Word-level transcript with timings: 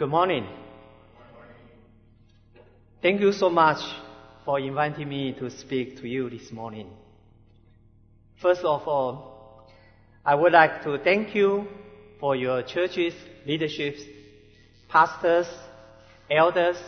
Good 0.00 0.08
morning. 0.08 0.46
Thank 3.02 3.20
you 3.20 3.32
so 3.32 3.50
much 3.50 3.82
for 4.46 4.58
inviting 4.58 5.06
me 5.06 5.34
to 5.34 5.50
speak 5.50 5.98
to 6.00 6.08
you 6.08 6.30
this 6.30 6.50
morning. 6.50 6.88
First 8.40 8.62
of 8.62 8.88
all, 8.88 9.68
I 10.24 10.36
would 10.36 10.54
like 10.54 10.82
to 10.84 10.98
thank 11.04 11.34
you 11.34 11.68
for 12.18 12.34
your 12.34 12.62
church's 12.62 13.12
leadership, 13.44 13.96
pastors, 14.88 15.48
elders, 16.30 16.78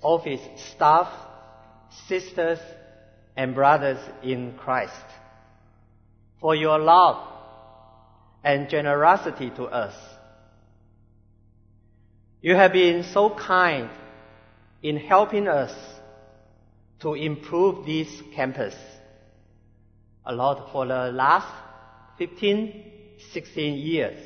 office 0.00 0.40
staff, 0.74 1.12
sisters, 2.08 2.58
and 3.36 3.54
brothers 3.54 3.98
in 4.22 4.54
Christ, 4.56 5.04
for 6.40 6.54
your 6.54 6.78
love 6.78 7.22
and 8.42 8.70
generosity 8.70 9.50
to 9.56 9.64
us. 9.64 9.94
You 12.44 12.54
have 12.56 12.74
been 12.74 13.04
so 13.04 13.30
kind 13.30 13.88
in 14.82 14.98
helping 14.98 15.48
us 15.48 15.72
to 17.00 17.14
improve 17.14 17.86
this 17.86 18.06
campus 18.34 18.74
a 20.26 20.34
lot 20.34 20.70
for 20.70 20.84
the 20.84 21.10
last 21.10 21.48
15, 22.18 22.84
16 23.32 23.78
years. 23.78 24.18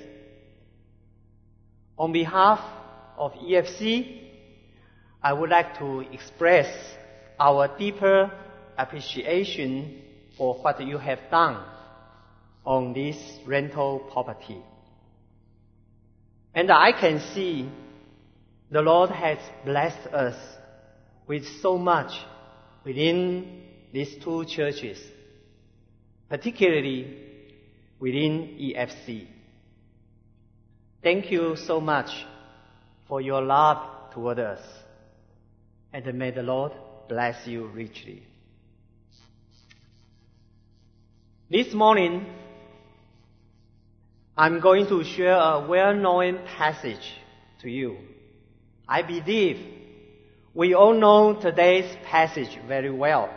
On 1.96 2.10
behalf 2.12 2.58
of 3.16 3.34
EFC, 3.34 4.22
I 5.22 5.32
would 5.32 5.50
like 5.50 5.78
to 5.78 6.00
express 6.12 6.66
our 7.38 7.78
deeper 7.78 8.32
appreciation 8.76 10.02
for 10.36 10.56
what 10.56 10.84
you 10.84 10.98
have 10.98 11.20
done 11.30 11.62
on 12.66 12.94
this 12.94 13.16
rental 13.46 14.00
property. 14.12 14.60
And 16.52 16.72
I 16.72 16.90
can 16.90 17.20
see 17.20 17.70
the 18.70 18.82
Lord 18.82 19.10
has 19.10 19.38
blessed 19.64 20.06
us 20.08 20.36
with 21.26 21.46
so 21.62 21.78
much 21.78 22.12
within 22.84 23.62
these 23.92 24.16
two 24.22 24.44
churches, 24.44 24.98
particularly 26.28 27.16
within 27.98 28.56
EFC. 28.60 29.26
Thank 31.02 31.30
you 31.30 31.56
so 31.56 31.80
much 31.80 32.10
for 33.06 33.20
your 33.20 33.40
love 33.40 34.12
toward 34.12 34.38
us, 34.38 34.60
and 35.92 36.14
may 36.14 36.30
the 36.30 36.42
Lord 36.42 36.72
bless 37.08 37.46
you 37.46 37.66
richly. 37.68 38.22
This 41.50 41.72
morning, 41.72 42.26
I'm 44.36 44.60
going 44.60 44.86
to 44.88 45.02
share 45.02 45.34
a 45.34 45.66
well-known 45.66 46.40
passage 46.58 47.14
to 47.62 47.70
you. 47.70 47.96
I 48.88 49.02
believe 49.02 49.58
we 50.54 50.74
all 50.74 50.94
know 50.94 51.34
today's 51.34 51.94
passage 52.06 52.58
very 52.66 52.90
well. 52.90 53.28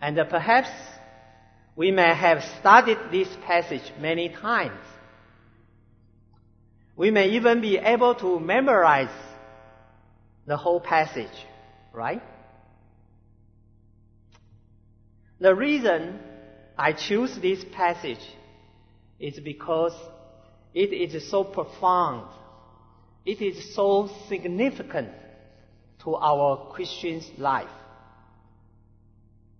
And 0.00 0.16
perhaps 0.28 0.68
we 1.76 1.92
may 1.92 2.12
have 2.14 2.42
studied 2.58 2.98
this 3.12 3.28
passage 3.46 3.92
many 4.00 4.28
times. 4.28 4.80
We 6.96 7.10
may 7.10 7.30
even 7.30 7.60
be 7.60 7.76
able 7.76 8.14
to 8.16 8.40
memorize 8.40 9.14
the 10.46 10.56
whole 10.56 10.80
passage, 10.80 11.46
right? 11.92 12.22
The 15.38 15.54
reason 15.54 16.18
I 16.76 16.94
choose 16.94 17.36
this 17.40 17.64
passage 17.72 18.24
is 19.20 19.38
because 19.38 19.92
it 20.74 20.92
is 20.92 21.30
so 21.30 21.44
profound 21.44 22.28
it 23.26 23.42
is 23.42 23.74
so 23.74 24.08
significant 24.28 25.08
to 26.04 26.14
our 26.14 26.70
Christian's 26.72 27.28
life. 27.36 27.68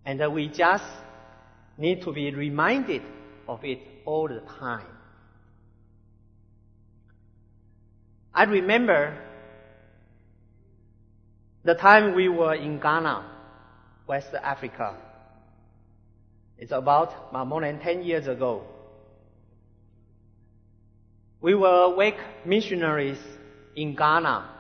And 0.05 0.33
we 0.33 0.49
just 0.49 0.85
need 1.77 2.03
to 2.03 2.13
be 2.13 2.33
reminded 2.33 3.03
of 3.49 3.65
it 3.65 3.81
all 4.05 4.29
the 4.29 4.41
time. 4.59 4.87
I 8.33 8.45
remember 8.45 9.19
the 11.65 11.75
time 11.75 12.15
we 12.15 12.29
were 12.29 12.55
in 12.55 12.79
Ghana, 12.79 13.29
West 14.07 14.29
Africa. 14.41 14.95
It's 16.57 16.71
about 16.71 17.35
uh, 17.35 17.45
more 17.45 17.63
than 17.63 17.81
10 17.81 18.05
years 18.05 18.29
ago. 18.29 18.63
We 21.41 21.55
were 21.55 21.95
WEC 21.97 22.15
missionaries 22.45 23.19
in 23.77 23.95
Ghana 23.95 24.51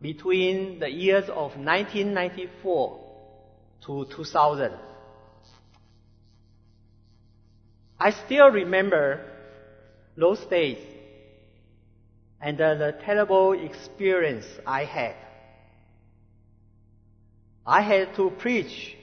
between 0.00 0.78
the 0.78 0.88
years 0.88 1.24
of 1.28 1.56
1994 1.56 3.00
to 3.86 4.06
2000. 4.16 4.72
I 7.98 8.10
still 8.12 8.50
remember 8.50 9.20
those 10.16 10.40
days 10.46 10.78
and 12.40 12.58
uh, 12.58 12.74
the 12.76 12.96
terrible 13.04 13.52
experience 13.52 14.46
I 14.66 14.84
had. 14.84 15.16
I 17.66 17.82
had 17.82 18.14
to 18.16 18.30
preach 18.30 18.96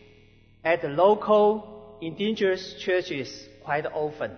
at 0.64 0.82
the 0.82 0.90
local 0.90 1.98
indigenous 2.02 2.74
churches 2.80 3.48
quite 3.64 3.86
often. 3.86 4.32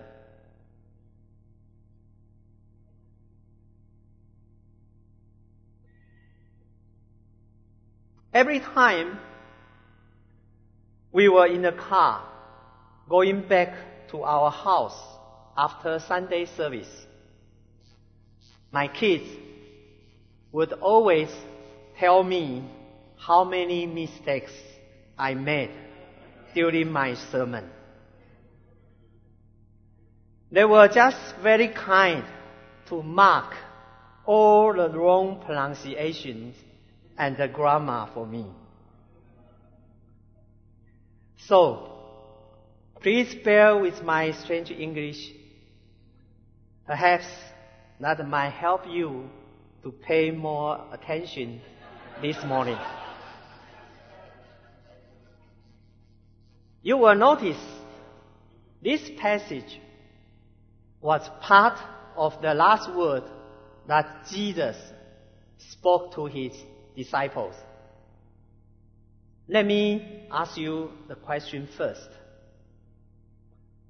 Every 8.33 8.59
time 8.59 9.17
we 11.11 11.29
were 11.29 11.47
in 11.47 11.63
the 11.63 11.71
car 11.71 12.23
going 13.09 13.47
back 13.47 13.73
to 14.11 14.21
our 14.21 14.51
house 14.51 14.99
after 15.57 15.99
Sunday 16.07 16.45
service, 16.45 16.89
my 18.71 18.87
kids 18.87 19.25
would 20.51 20.73
always 20.73 21.29
tell 21.99 22.23
me 22.23 22.63
how 23.17 23.43
many 23.43 23.87
mistakes 23.87 24.51
I 25.17 25.33
made 25.33 25.71
during 26.53 26.91
my 26.91 27.15
sermon. 27.31 27.67
They 30.51 30.65
were 30.65 30.87
just 30.87 31.35
very 31.41 31.69
kind 31.69 32.23
to 32.89 33.01
mark 33.01 33.55
all 34.25 34.73
the 34.73 34.89
wrong 34.89 35.41
pronunciations 35.43 36.55
and 37.19 37.35
the 37.35 37.49
grammar 37.49 38.09
for 38.13 38.25
me. 38.25 38.45
So, 41.47 41.91
please 43.01 43.35
bear 43.43 43.77
with 43.77 44.01
my 44.01 44.31
strange 44.31 44.71
English. 44.71 45.31
Perhaps 46.87 47.25
that 47.99 48.25
might 48.25 48.51
help 48.51 48.87
you 48.87 49.29
to 49.83 49.91
pay 49.91 50.31
more 50.31 50.85
attention 50.93 51.61
this 52.21 52.37
morning. 52.45 52.77
You 56.81 56.97
will 56.97 57.15
notice 57.15 57.61
this 58.81 59.01
passage 59.17 59.79
was 61.01 61.29
part 61.41 61.77
of 62.15 62.41
the 62.41 62.53
last 62.53 62.93
word 62.95 63.23
that 63.87 64.25
Jesus 64.31 64.77
spoke 65.57 66.13
to 66.15 66.25
his 66.25 66.53
disciples. 66.99 67.55
Let 69.47 69.65
me 69.65 70.27
ask 70.29 70.57
you 70.57 70.91
the 71.07 71.15
question 71.15 71.69
first. 71.77 72.09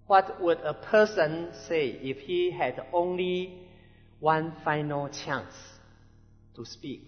What 0.06 0.40
would 0.42 0.60
a 0.60 0.76
person 0.76 1.50
say 1.68 1.90
if 2.04 2.18
he 2.20 2.52
had 2.52 2.80
only 2.94 3.68
one 4.20 4.54
final 4.64 5.10
chance 5.10 5.54
to 6.56 6.66
speak? 6.66 7.02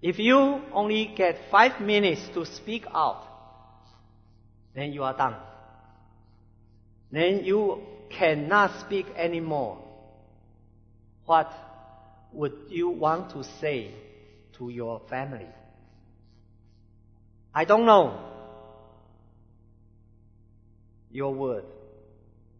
If 0.00 0.18
you 0.18 0.62
only 0.72 1.12
get 1.16 1.50
five 1.50 1.80
minutes 1.80 2.22
to 2.34 2.46
speak 2.46 2.84
out, 2.92 3.26
then 4.74 4.92
you 4.92 5.02
are 5.02 5.16
done. 5.16 5.36
Then 7.10 7.44
you 7.44 7.82
cannot 8.10 8.80
speak 8.80 9.06
anymore. 9.16 9.78
What 11.26 11.52
would 12.32 12.52
you 12.68 12.88
want 12.88 13.30
to 13.30 13.44
say 13.60 13.94
to 14.58 14.68
your 14.68 15.00
family? 15.08 15.48
I 17.54 17.64
don't 17.64 17.84
know 17.84 18.18
your 21.10 21.34
word, 21.34 21.64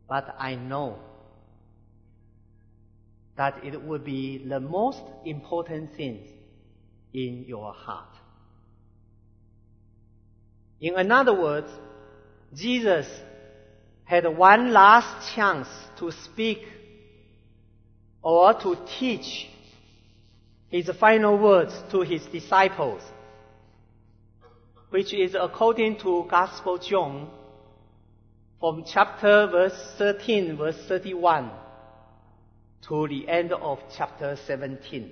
but 0.08 0.34
I 0.38 0.54
know 0.54 0.98
that 3.36 3.64
it 3.64 3.80
would 3.82 4.04
be 4.04 4.44
the 4.46 4.60
most 4.60 5.00
important 5.24 5.96
thing 5.96 6.28
in 7.14 7.44
your 7.46 7.72
heart. 7.72 8.08
In 10.80 11.10
other 11.10 11.40
words, 11.40 11.70
Jesus 12.54 13.06
had 14.04 14.26
one 14.26 14.72
last 14.72 15.34
chance 15.34 15.68
to 15.98 16.10
speak 16.10 16.60
or 18.22 18.52
to 18.54 18.76
teach 18.98 19.48
his 20.72 20.88
final 20.98 21.38
words 21.38 21.74
to 21.90 22.00
his 22.00 22.24
disciples, 22.26 23.02
which 24.88 25.12
is 25.12 25.36
according 25.38 25.98
to 25.98 26.26
Gospel 26.30 26.78
John 26.78 27.30
from 28.58 28.84
chapter 28.90 29.48
verse 29.48 29.94
13, 29.98 30.56
verse 30.56 30.82
31 30.88 31.50
to 32.88 33.06
the 33.06 33.28
end 33.28 33.52
of 33.52 33.80
chapter 33.94 34.38
17. 34.46 35.10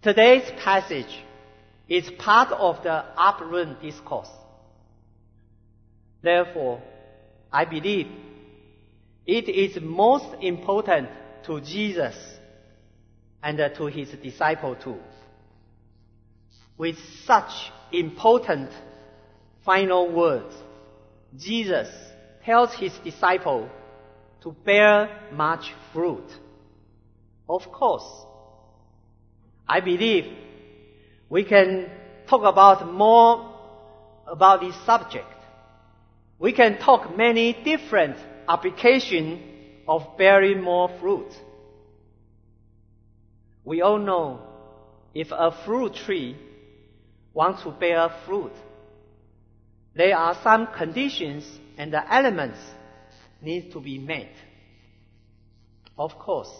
Today's 0.00 0.50
passage 0.64 1.22
is 1.86 2.10
part 2.18 2.50
of 2.52 2.82
the 2.82 3.04
room 3.44 3.76
discourse. 3.82 4.30
Therefore, 6.22 6.82
I 7.52 7.66
believe 7.66 8.06
it 9.26 9.50
is 9.50 9.78
most 9.82 10.34
important 10.40 11.10
to 11.44 11.60
Jesus 11.60 12.16
and 13.42 13.60
uh, 13.60 13.68
to 13.70 13.86
his 13.86 14.10
disciple 14.22 14.76
too. 14.76 14.98
With 16.76 16.96
such 17.24 17.50
important 17.92 18.70
final 19.64 20.10
words, 20.10 20.54
Jesus 21.36 21.88
tells 22.44 22.72
his 22.74 22.92
disciple 23.04 23.68
to 24.42 24.52
bear 24.64 25.20
much 25.32 25.72
fruit. 25.92 26.26
Of 27.48 27.70
course, 27.70 28.26
I 29.68 29.80
believe 29.80 30.24
we 31.28 31.44
can 31.44 31.90
talk 32.26 32.42
about 32.44 32.92
more 32.92 33.54
about 34.26 34.60
this 34.60 34.74
subject. 34.86 35.26
We 36.38 36.52
can 36.52 36.78
talk 36.78 37.16
many 37.16 37.52
different 37.52 38.16
applications 38.48 39.40
of 39.86 40.16
bearing 40.16 40.62
more 40.62 40.88
fruit. 41.00 41.30
We 43.70 43.82
all 43.82 44.00
know 44.00 44.40
if 45.14 45.28
a 45.30 45.52
fruit 45.64 45.94
tree 45.94 46.36
wants 47.32 47.62
to 47.62 47.70
bear 47.70 48.08
fruit, 48.26 48.50
there 49.94 50.16
are 50.16 50.36
some 50.42 50.66
conditions 50.76 51.48
and 51.78 51.92
the 51.92 52.12
elements 52.12 52.58
need 53.40 53.70
to 53.70 53.78
be 53.78 53.96
met. 53.96 54.32
Of 55.96 56.18
course, 56.18 56.50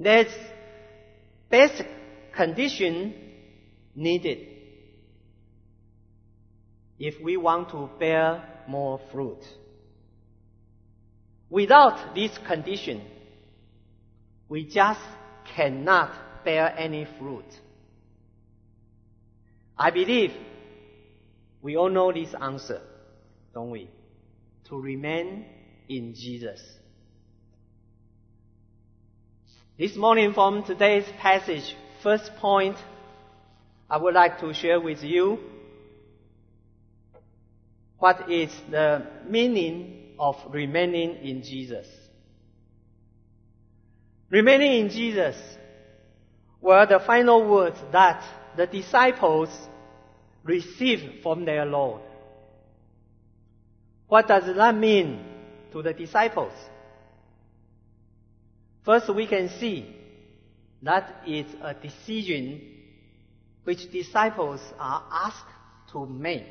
there's 0.00 0.32
basic 1.48 1.86
condition 2.34 3.14
needed 3.94 4.48
if 6.98 7.22
we 7.22 7.36
want 7.36 7.68
to 7.70 7.88
bear 8.00 8.42
more 8.66 9.00
fruit. 9.12 9.44
Without 11.48 12.16
this 12.16 12.36
condition, 12.48 13.00
we 14.48 14.64
just 14.64 14.98
cannot 15.54 16.12
bear 16.44 16.74
any 16.76 17.06
fruit. 17.18 17.44
I 19.78 19.90
believe 19.90 20.32
we 21.60 21.76
all 21.76 21.90
know 21.90 22.12
this 22.12 22.34
answer, 22.34 22.80
don't 23.52 23.70
we? 23.70 23.90
To 24.68 24.80
remain 24.80 25.44
in 25.88 26.14
Jesus. 26.14 26.60
This 29.78 29.94
morning 29.96 30.32
from 30.32 30.64
today's 30.64 31.04
passage, 31.18 31.76
first 32.02 32.34
point 32.36 32.76
I 33.90 33.98
would 33.98 34.14
like 34.14 34.40
to 34.40 34.54
share 34.54 34.80
with 34.80 35.02
you 35.02 35.38
what 37.98 38.30
is 38.30 38.50
the 38.70 39.06
meaning 39.28 40.14
of 40.18 40.36
remaining 40.50 41.16
in 41.16 41.42
Jesus. 41.42 41.86
Remaining 44.28 44.84
in 44.84 44.90
Jesus 44.90 45.36
were 46.60 46.84
the 46.86 47.00
final 47.00 47.48
words 47.48 47.78
that 47.92 48.24
the 48.56 48.66
disciples 48.66 49.48
received 50.42 51.22
from 51.22 51.44
their 51.44 51.64
Lord. 51.64 52.02
What 54.08 54.28
does 54.28 54.54
that 54.54 54.74
mean 54.74 55.24
to 55.72 55.82
the 55.82 55.92
disciples? 55.92 56.52
First, 58.84 59.12
we 59.14 59.26
can 59.26 59.48
see 59.48 59.94
that 60.82 61.22
is 61.26 61.46
a 61.60 61.74
decision 61.74 62.60
which 63.64 63.90
disciples 63.90 64.60
are 64.78 65.04
asked 65.10 65.90
to 65.92 66.06
make. 66.06 66.46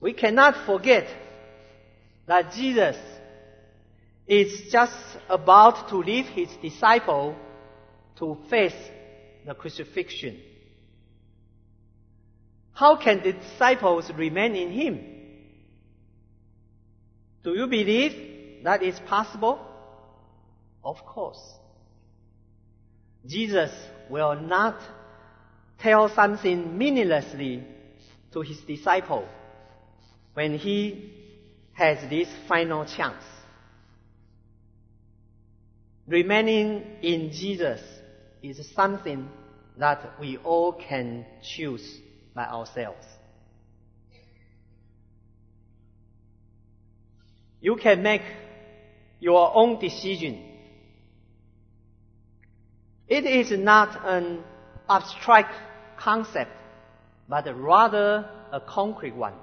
We 0.00 0.12
cannot 0.12 0.66
forget 0.66 1.08
that 2.26 2.52
Jesus 2.52 2.96
is 4.30 4.70
just 4.70 4.94
about 5.28 5.88
to 5.88 5.96
leave 5.96 6.26
his 6.26 6.48
disciple 6.62 7.34
to 8.16 8.38
face 8.48 8.76
the 9.44 9.54
crucifixion. 9.54 10.40
How 12.72 12.96
can 12.96 13.24
the 13.24 13.32
disciples 13.32 14.08
remain 14.14 14.54
in 14.54 14.70
him? 14.70 15.00
Do 17.42 17.54
you 17.54 17.66
believe 17.66 18.62
that 18.62 18.84
is 18.84 19.00
possible? 19.00 19.58
Of 20.84 21.04
course. 21.04 21.42
Jesus 23.26 23.72
will 24.08 24.40
not 24.40 24.80
tell 25.80 26.08
something 26.08 26.78
meaninglessly 26.78 27.64
to 28.32 28.42
his 28.42 28.60
disciple 28.60 29.26
when 30.34 30.56
he 30.56 31.16
has 31.72 32.08
this 32.08 32.28
final 32.46 32.84
chance 32.84 33.24
remaining 36.10 36.84
in 37.02 37.30
Jesus 37.30 37.80
is 38.42 38.68
something 38.74 39.28
that 39.78 40.18
we 40.20 40.36
all 40.38 40.72
can 40.72 41.24
choose 41.40 42.00
by 42.34 42.44
ourselves. 42.44 43.06
You 47.60 47.76
can 47.76 48.02
make 48.02 48.22
your 49.20 49.54
own 49.54 49.78
decision. 49.78 50.42
It 53.06 53.24
is 53.24 53.52
not 53.52 54.04
an 54.04 54.42
abstract 54.88 55.54
concept, 55.96 56.50
but 57.28 57.46
rather 57.56 58.28
a 58.50 58.60
concrete 58.60 59.14
one. 59.14 59.34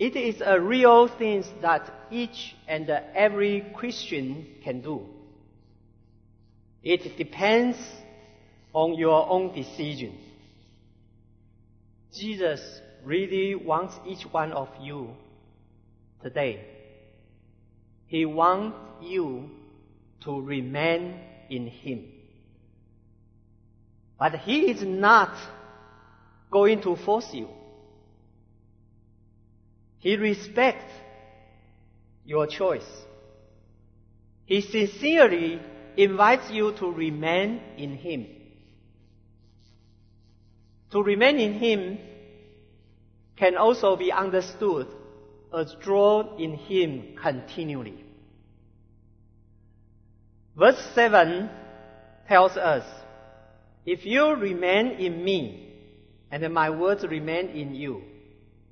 It 0.00 0.16
is 0.16 0.40
a 0.42 0.58
real 0.58 1.08
thing 1.08 1.44
that 1.60 1.92
each 2.10 2.56
and 2.66 2.88
every 2.88 3.70
Christian 3.74 4.46
can 4.64 4.80
do. 4.80 5.06
It 6.82 7.18
depends 7.18 7.76
on 8.72 8.94
your 8.94 9.28
own 9.28 9.54
decision. 9.54 10.16
Jesus 12.14 12.62
really 13.04 13.54
wants 13.54 13.94
each 14.08 14.22
one 14.22 14.52
of 14.52 14.70
you 14.80 15.10
today. 16.22 16.64
He 18.06 18.24
wants 18.24 18.78
you 19.02 19.50
to 20.24 20.40
remain 20.40 21.20
in 21.50 21.66
Him. 21.66 22.06
But 24.18 24.36
He 24.36 24.70
is 24.70 24.82
not 24.82 25.36
going 26.50 26.80
to 26.80 26.96
force 26.96 27.34
you. 27.34 27.48
He 30.00 30.16
respects 30.16 30.92
your 32.24 32.46
choice. 32.46 32.88
He 34.46 34.62
sincerely 34.62 35.60
invites 35.96 36.50
you 36.50 36.72
to 36.78 36.90
remain 36.90 37.60
in 37.76 37.96
Him. 37.96 38.26
To 40.92 41.02
remain 41.02 41.38
in 41.38 41.52
Him 41.54 41.98
can 43.36 43.56
also 43.56 43.96
be 43.96 44.10
understood 44.10 44.88
as 45.56 45.74
drawn 45.82 46.40
in 46.40 46.54
Him 46.54 47.16
continually. 47.20 48.04
Verse 50.56 50.80
7 50.94 51.48
tells 52.26 52.56
us, 52.56 52.84
If 53.84 54.06
you 54.06 54.34
remain 54.34 54.92
in 54.92 55.22
me, 55.24 55.74
and 56.30 56.52
my 56.54 56.70
words 56.70 57.04
remain 57.04 57.48
in 57.48 57.74
you, 57.74 58.02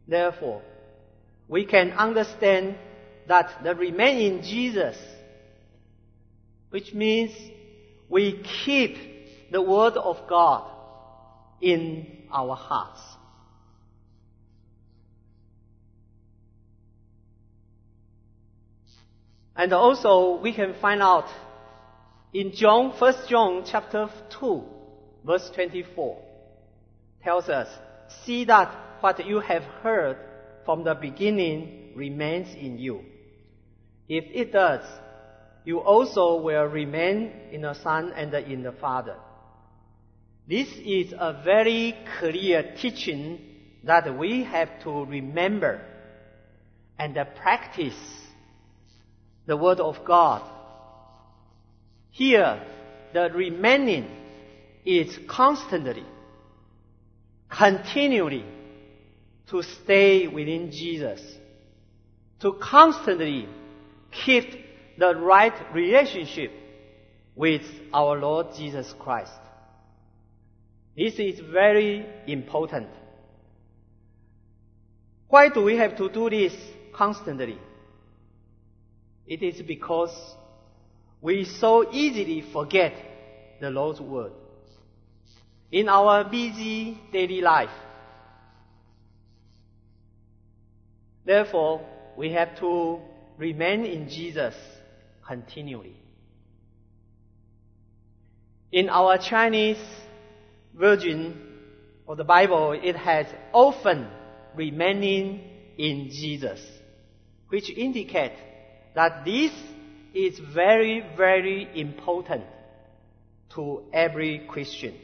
therefore, 0.06 0.62
we 1.48 1.64
can 1.64 1.92
understand 1.92 2.76
that 3.26 3.62
the 3.64 3.74
remain 3.74 4.32
in 4.32 4.42
Jesus, 4.42 4.96
which 6.70 6.92
means 6.92 7.32
we 8.08 8.42
keep 8.64 9.50
the 9.50 9.62
Word 9.62 9.94
of 9.94 10.28
God 10.28 10.70
in 11.60 12.06
our 12.30 12.54
hearts. 12.54 13.00
And 19.56 19.72
also 19.72 20.40
we 20.40 20.52
can 20.54 20.74
find 20.80 21.02
out 21.02 21.28
in 22.32 22.52
John, 22.52 22.90
1 22.96 23.14
John 23.28 23.64
chapter 23.66 24.08
2, 24.38 24.62
verse 25.24 25.50
24, 25.54 26.22
tells 27.22 27.48
us, 27.48 27.68
see 28.24 28.44
that 28.44 28.72
what 29.00 29.24
you 29.26 29.40
have 29.40 29.62
heard 29.62 30.18
from 30.68 30.84
the 30.84 30.94
beginning 30.94 31.92
remains 31.94 32.54
in 32.54 32.78
you. 32.78 33.00
If 34.06 34.26
it 34.34 34.52
does, 34.52 34.84
you 35.64 35.78
also 35.78 36.42
will 36.42 36.66
remain 36.66 37.32
in 37.50 37.62
the 37.62 37.72
Son 37.72 38.12
and 38.14 38.34
in 38.34 38.64
the 38.64 38.72
Father. 38.72 39.16
This 40.46 40.68
is 40.84 41.14
a 41.18 41.40
very 41.42 41.96
clear 42.18 42.74
teaching 42.78 43.38
that 43.84 44.18
we 44.18 44.44
have 44.44 44.82
to 44.82 45.06
remember 45.06 45.80
and 46.98 47.16
practice 47.40 47.96
the 49.46 49.56
Word 49.56 49.80
of 49.80 50.04
God. 50.04 50.42
Here, 52.10 52.62
the 53.14 53.30
remaining 53.30 54.06
is 54.84 55.18
constantly, 55.28 56.04
continually 57.48 58.44
to 59.50 59.62
stay 59.62 60.26
within 60.26 60.70
Jesus, 60.70 61.20
to 62.40 62.52
constantly 62.54 63.48
keep 64.10 64.98
the 64.98 65.14
right 65.14 65.54
relationship 65.74 66.52
with 67.34 67.62
our 67.92 68.18
Lord 68.18 68.48
Jesus 68.56 68.94
Christ. 68.98 69.32
This 70.96 71.14
is 71.18 71.40
very 71.40 72.04
important. 72.26 72.88
Why 75.28 75.48
do 75.48 75.62
we 75.62 75.76
have 75.76 75.96
to 75.98 76.08
do 76.08 76.28
this 76.28 76.54
constantly? 76.92 77.58
It 79.26 79.42
is 79.42 79.62
because 79.62 80.14
we 81.20 81.44
so 81.44 81.92
easily 81.92 82.42
forget 82.52 82.94
the 83.60 83.70
Lord's 83.70 84.00
Word. 84.00 84.32
In 85.70 85.88
our 85.88 86.24
busy 86.24 86.98
daily 87.12 87.40
life, 87.40 87.70
Therefore, 91.28 91.82
we 92.16 92.32
have 92.32 92.58
to 92.60 93.00
remain 93.36 93.84
in 93.84 94.08
Jesus 94.08 94.54
continually. 95.26 95.94
In 98.72 98.88
our 98.88 99.18
Chinese 99.18 99.76
version 100.74 101.36
of 102.08 102.16
the 102.16 102.24
Bible, 102.24 102.72
it 102.72 102.96
has 102.96 103.26
often 103.52 104.08
remaining 104.56 105.44
in 105.76 106.08
Jesus, 106.08 106.66
which 107.50 107.68
indicate 107.68 108.32
that 108.94 109.26
this 109.26 109.52
is 110.14 110.38
very, 110.38 111.04
very 111.14 111.68
important 111.78 112.44
to 113.54 113.82
every 113.92 114.46
Christian. 114.48 114.94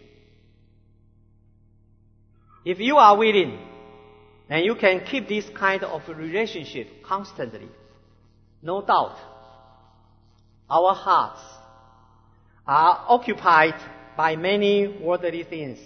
If 2.64 2.80
you 2.80 2.96
are 2.96 3.14
willing 3.14 3.73
and 4.48 4.64
you 4.64 4.74
can 4.74 5.00
keep 5.04 5.28
this 5.28 5.46
kind 5.56 5.82
of 5.82 6.02
relationship 6.08 6.88
constantly. 7.02 7.68
No 8.62 8.80
doubt, 8.80 9.16
our 10.68 10.94
hearts 10.94 11.40
are 12.66 13.04
occupied 13.08 13.74
by 14.16 14.36
many 14.36 14.86
worldly 14.88 15.44
things. 15.44 15.78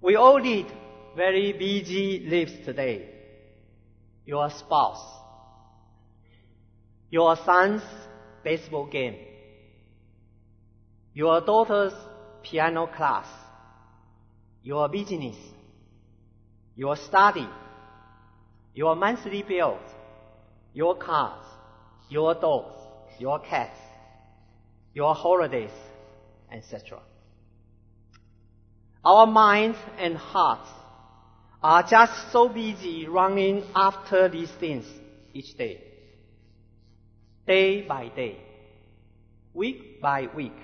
We 0.00 0.16
all 0.16 0.40
lead 0.40 0.66
very 1.16 1.52
busy 1.52 2.26
lives 2.28 2.52
today. 2.64 3.08
Your 4.24 4.50
spouse, 4.50 5.02
your 7.10 7.36
son's 7.44 7.82
baseball 8.42 8.86
game, 8.86 9.16
your 11.14 11.40
daughter's 11.40 11.92
piano 12.42 12.86
class, 12.86 13.26
your 14.62 14.88
business, 14.88 15.36
your 16.76 16.96
study, 16.96 17.48
your 18.74 18.96
monthly 18.96 19.42
bills, 19.42 19.80
your 20.72 20.96
cars, 20.96 21.44
your 22.08 22.34
dogs, 22.34 22.74
your 23.18 23.38
cats, 23.40 23.78
your 24.94 25.14
holidays, 25.14 25.70
etc. 26.50 27.00
Our 29.04 29.26
minds 29.26 29.78
and 29.98 30.16
hearts 30.16 30.68
are 31.62 31.82
just 31.82 32.32
so 32.32 32.48
busy 32.48 33.06
running 33.06 33.64
after 33.74 34.28
these 34.28 34.50
things 34.58 34.84
each 35.32 35.56
day, 35.56 35.82
day 37.46 37.82
by 37.82 38.08
day, 38.08 38.38
week 39.54 40.00
by 40.00 40.28
week. 40.34 40.56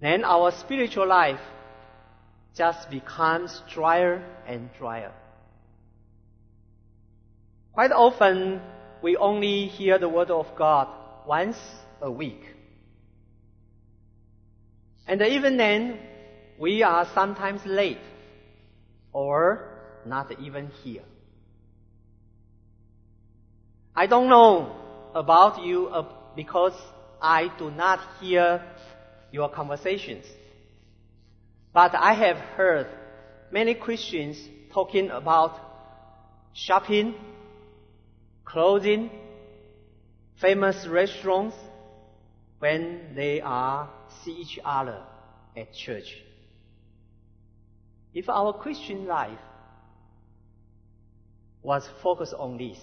Then 0.00 0.24
our 0.24 0.52
spiritual 0.52 1.06
life 1.06 1.40
just 2.56 2.90
becomes 2.90 3.62
drier 3.72 4.24
and 4.46 4.70
drier. 4.78 5.12
Quite 7.72 7.92
often, 7.92 8.60
we 9.02 9.16
only 9.16 9.66
hear 9.66 9.98
the 9.98 10.08
word 10.08 10.30
of 10.30 10.46
God 10.56 10.88
once 11.26 11.56
a 12.00 12.10
week. 12.10 12.42
And 15.06 15.22
even 15.22 15.56
then, 15.56 15.98
we 16.58 16.82
are 16.82 17.08
sometimes 17.14 17.64
late 17.64 17.98
or 19.12 19.68
not 20.04 20.38
even 20.40 20.70
here. 20.82 21.02
I 23.94 24.06
don't 24.06 24.28
know 24.28 24.76
about 25.14 25.64
you 25.64 25.88
uh, 25.88 26.06
because 26.36 26.74
I 27.20 27.50
do 27.58 27.70
not 27.70 28.00
hear 28.20 28.64
your 29.32 29.48
conversations. 29.48 30.26
But 31.72 31.94
I 31.94 32.14
have 32.14 32.36
heard 32.36 32.88
many 33.52 33.74
Christians 33.74 34.36
talking 34.72 35.10
about 35.10 35.58
shopping, 36.52 37.14
clothing, 38.44 39.10
famous 40.40 40.86
restaurants 40.86 41.56
when 42.58 43.14
they 43.14 43.40
are 43.40 43.88
see 44.24 44.32
each 44.32 44.58
other 44.64 45.02
at 45.56 45.72
church. 45.72 46.16
If 48.12 48.28
our 48.28 48.52
Christian 48.52 49.06
life 49.06 49.38
was 51.62 51.88
focused 52.02 52.34
on 52.34 52.58
this, 52.58 52.78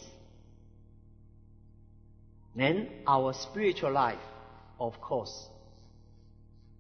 then 2.55 2.87
our 3.05 3.33
spiritual 3.33 3.91
life, 3.91 4.17
of 4.79 4.99
course, 5.01 5.47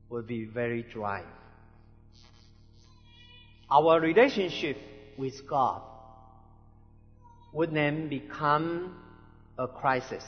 will 0.09 0.23
be 0.23 0.45
very 0.45 0.83
dry 0.83 1.23
our 3.69 3.99
relationship 3.99 4.77
with 5.17 5.47
God 5.47 5.81
would 7.53 7.73
then 7.73 8.07
become 8.07 8.95
a 9.57 9.67
crisis. 9.67 10.23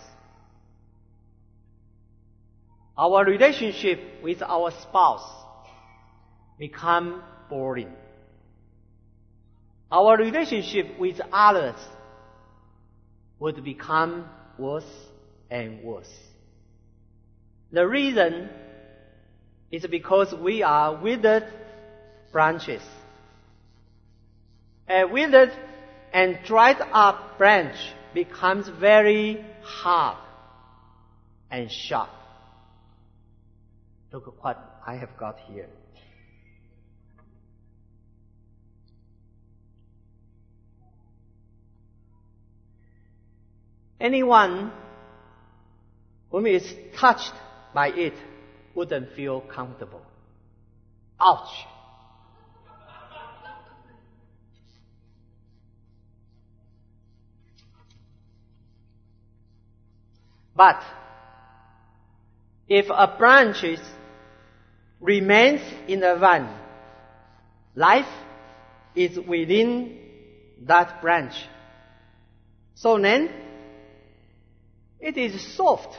Our 2.98 3.24
relationship 3.24 4.00
with 4.22 4.41
our 4.41 4.72
spouse 4.72 5.29
become 6.58 7.24
boring. 7.50 7.93
Our 9.91 10.17
relationship 10.17 11.00
with 11.00 11.22
others 11.31 11.79
would 13.39 13.63
become 13.63 14.29
worse 14.58 14.91
and 15.50 15.81
worse. 15.81 16.13
The 17.72 17.88
reason 17.88 18.50
is 19.72 19.86
because 19.88 20.34
we 20.34 20.63
are 20.63 21.01
withered 21.01 21.46
branches 22.31 22.81
a 24.89 25.05
withered 25.05 25.51
and 26.12 26.39
dried 26.46 26.81
up 26.91 27.38
branch 27.38 27.77
becomes 28.13 28.67
very 28.67 29.46
hard 29.62 30.17
and 31.51 31.72
sharp. 31.72 32.10
Look 34.12 34.27
at 34.27 34.34
what 34.43 34.81
I 34.86 34.96
have 34.96 35.15
got 35.17 35.38
here. 35.51 35.69
Anyone 44.00 44.72
whom 46.31 46.46
is 46.46 46.74
touched 46.98 47.34
by 47.74 47.89
it 47.89 48.13
wouldn't 48.74 49.13
feel 49.13 49.41
comfortable. 49.41 50.01
Ouch! 51.19 51.67
But 60.60 60.84
if 62.68 62.88
a 62.89 63.16
branch 63.18 63.63
remains 65.00 65.62
in 65.88 66.01
the 66.01 66.18
vine, 66.18 66.54
life 67.75 68.12
is 68.94 69.18
within 69.18 69.98
that 70.63 71.01
branch. 71.01 71.34
So 72.75 73.00
then, 73.00 73.30
it 75.00 75.18
is 75.18 75.56
soft. 75.56 75.96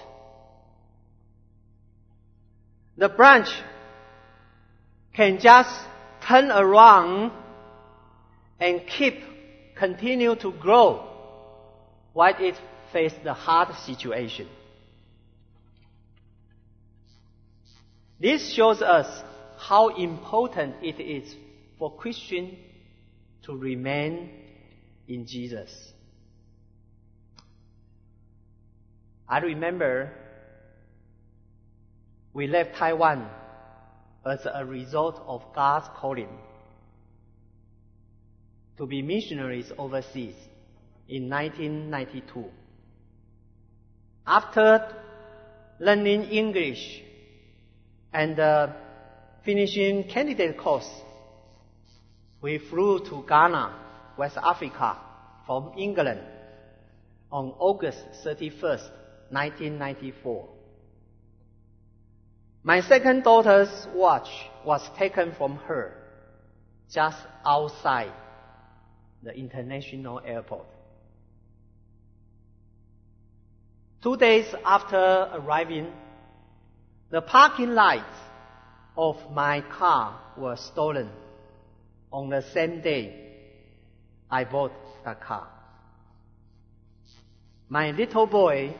The 2.98 3.08
branch 3.08 3.48
can 5.14 5.40
just 5.40 5.74
turn 6.20 6.50
around 6.50 7.32
and 8.60 8.86
keep, 8.86 9.22
continue 9.74 10.36
to 10.36 10.52
grow 10.52 11.08
while 12.12 12.34
it 12.38 12.56
face 12.92 13.12
the 13.24 13.34
hard 13.34 13.74
situation. 13.86 14.48
This 18.20 18.52
shows 18.52 18.82
us 18.82 19.24
how 19.58 19.88
important 19.96 20.76
it 20.82 21.00
is 21.00 21.34
for 21.78 21.96
Christians 21.96 22.54
to 23.44 23.56
remain 23.56 24.30
in 25.08 25.26
Jesus. 25.26 25.70
I 29.28 29.38
remember 29.38 30.12
we 32.32 32.46
left 32.46 32.76
Taiwan 32.76 33.28
as 34.26 34.46
a 34.52 34.64
result 34.64 35.22
of 35.26 35.42
God's 35.54 35.88
calling 35.96 36.28
to 38.76 38.86
be 38.86 39.02
missionaries 39.02 39.72
overseas 39.78 40.34
in 41.08 41.28
1992. 41.28 42.44
After 44.26 44.94
learning 45.78 46.24
English 46.24 47.02
and 48.12 48.38
uh, 48.38 48.68
finishing 49.44 50.04
candidate 50.04 50.58
course, 50.58 50.88
we 52.42 52.58
flew 52.58 53.04
to 53.06 53.24
Ghana, 53.28 53.74
West 54.16 54.36
Africa, 54.36 54.98
from 55.46 55.72
England 55.76 56.20
on 57.32 57.52
August 57.58 57.98
31st, 58.24 58.90
1994. 59.30 60.48
My 62.62 62.80
second 62.82 63.24
daughter's 63.24 63.86
watch 63.94 64.28
was 64.66 64.82
taken 64.98 65.32
from 65.32 65.56
her 65.56 65.96
just 66.92 67.18
outside 67.44 68.12
the 69.22 69.32
international 69.34 70.20
airport. 70.24 70.66
Two 74.02 74.16
days 74.16 74.46
after 74.64 75.28
arriving, 75.34 75.92
the 77.10 77.20
parking 77.20 77.74
lights 77.74 78.16
of 78.96 79.16
my 79.32 79.60
car 79.60 80.18
were 80.38 80.56
stolen 80.56 81.10
on 82.10 82.30
the 82.30 82.42
same 82.54 82.80
day 82.80 83.14
I 84.30 84.44
bought 84.44 84.72
the 85.04 85.14
car. 85.14 85.48
My 87.68 87.90
little 87.90 88.26
boy, 88.26 88.74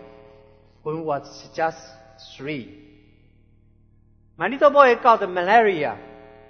who 0.84 1.02
was 1.02 1.48
just 1.54 1.78
three, 2.36 2.78
my 4.38 4.48
little 4.48 4.70
boy 4.70 4.94
got 5.02 5.20
malaria 5.30 5.98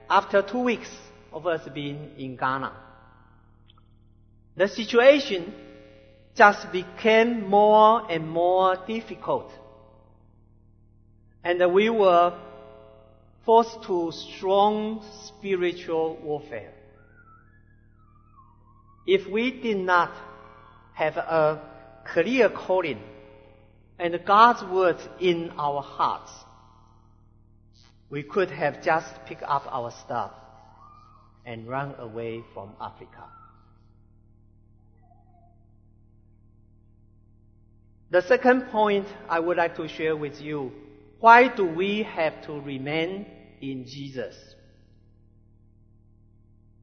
after 0.08 0.42
two 0.42 0.60
weeks 0.60 0.90
of 1.32 1.44
us 1.46 1.68
being 1.74 2.12
in 2.16 2.36
Ghana. 2.36 2.72
The 4.56 4.68
situation 4.68 5.52
just 6.40 6.73
became 6.73 7.47
more 7.50 8.11
and 8.11 8.26
more 8.26 8.75
difficult. 8.87 9.52
And 11.44 11.61
we 11.70 11.90
were 11.90 12.32
forced 13.44 13.82
to 13.82 14.11
strong 14.11 15.04
spiritual 15.26 16.16
warfare. 16.23 16.73
If 19.06 19.30
we 19.30 19.50
did 19.50 19.76
not 19.76 20.12
have 20.94 21.18
a 21.18 21.61
clear 22.11 22.49
calling 22.49 23.02
and 23.99 24.18
God's 24.25 24.64
words 24.64 25.06
in 25.20 25.50
our 25.59 25.82
hearts, 25.82 26.32
we 28.09 28.23
could 28.23 28.50
have 28.50 28.82
just 28.82 29.12
picked 29.26 29.42
up 29.42 29.66
our 29.70 29.90
stuff 29.90 30.32
and 31.44 31.68
run 31.68 31.97
away 31.99 32.42
from 32.54 32.70
Africa. 32.80 33.25
The 38.10 38.22
second 38.22 38.66
point 38.70 39.06
I 39.28 39.40
would 39.40 39.56
like 39.56 39.76
to 39.76 39.88
share 39.88 40.16
with 40.16 40.40
you, 40.40 40.72
why 41.20 41.49
do 41.54 41.64
we 41.64 42.02
have 42.02 42.44
to 42.46 42.60
remain 42.60 43.26
in 43.60 43.84
Jesus? 43.86 44.36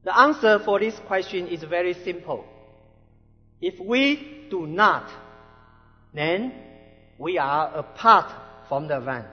The 0.04 0.16
answer 0.16 0.58
for 0.64 0.78
this 0.78 0.98
question 1.06 1.48
is 1.48 1.62
very 1.64 1.94
simple. 1.94 2.44
If 3.60 3.78
we 3.78 4.46
do 4.50 4.66
not, 4.66 5.10
then 6.14 6.52
we 7.18 7.36
are 7.36 7.74
apart 7.74 8.32
from 8.68 8.88
the 8.88 9.00
vine 9.00 9.26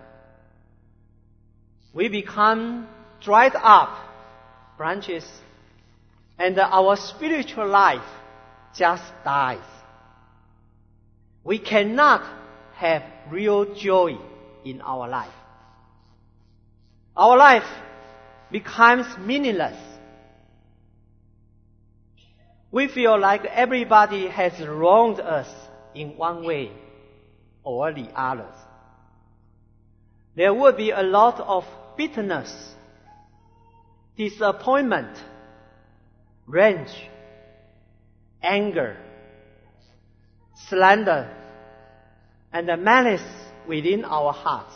we 1.95 2.10
become 2.10 2.88
dried 3.21 3.55
up 3.55 3.97
branches 4.77 5.25
and 6.38 6.60
our 6.60 6.97
spiritual 6.97 7.67
life 7.67 8.05
just 8.75 9.03
dies. 9.23 9.63
We 11.45 11.60
cannot 11.60 12.23
have 12.73 13.03
real 13.29 13.75
joy 13.75 14.17
in 14.65 14.81
our 14.81 15.08
life. 15.08 15.31
Our 17.15 17.38
life 17.38 17.67
becomes 18.51 19.05
meaningless. 19.19 19.77
We 22.71 22.88
feel 22.88 23.17
like 23.19 23.45
everybody 23.45 24.27
has 24.27 24.60
wronged 24.60 25.19
us 25.19 25.47
in 25.93 26.17
one 26.17 26.43
way 26.43 26.71
or 27.63 27.93
the 27.93 28.10
others. 28.15 28.55
There 30.36 30.53
will 30.53 30.73
be 30.73 30.89
a 30.89 31.03
lot 31.03 31.39
of 31.39 31.63
bitterness, 31.95 32.51
disappointment, 34.17 35.15
rage, 36.47 37.08
anger, 38.41 38.97
slander, 40.70 41.30
and 42.52 42.68
the 42.70 42.78
malice 42.78 43.22
within 43.68 44.06
our 44.06 44.34
hearts. 44.34 44.74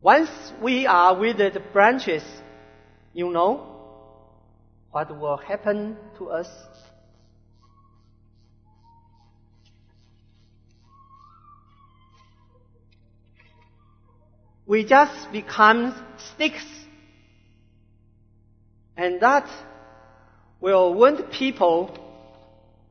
Once 0.00 0.30
we 0.62 0.86
are 0.86 1.18
withered 1.18 1.62
branches, 1.72 2.22
you 3.12 3.30
know 3.30 3.66
what 4.90 5.16
will 5.18 5.36
happen 5.36 5.96
to 6.18 6.30
us? 6.30 6.48
we 14.70 14.84
just 14.84 15.32
become 15.32 15.92
sticks. 16.16 16.64
And 18.96 19.20
that 19.20 19.50
will 20.60 20.94
wound 20.94 21.32
people 21.32 21.90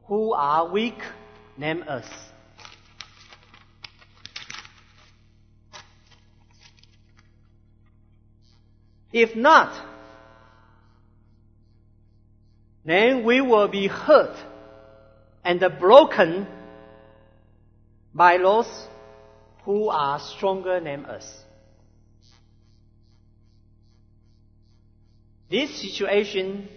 who 0.09 0.33
are 0.33 0.71
weak 0.71 0.97
name 1.55 1.83
us. 1.87 2.05
If 9.13 9.35
not, 9.35 9.71
then 12.83 13.23
we 13.23 13.39
will 13.39 13.67
be 13.67 13.85
hurt 13.85 14.35
and 15.43 15.63
broken 15.79 16.47
by 18.11 18.39
those 18.39 18.87
who 19.63 19.89
are 19.89 20.19
stronger 20.19 20.79
than 20.79 21.05
us. 21.05 21.43
This 25.51 25.69
situation 25.81 26.67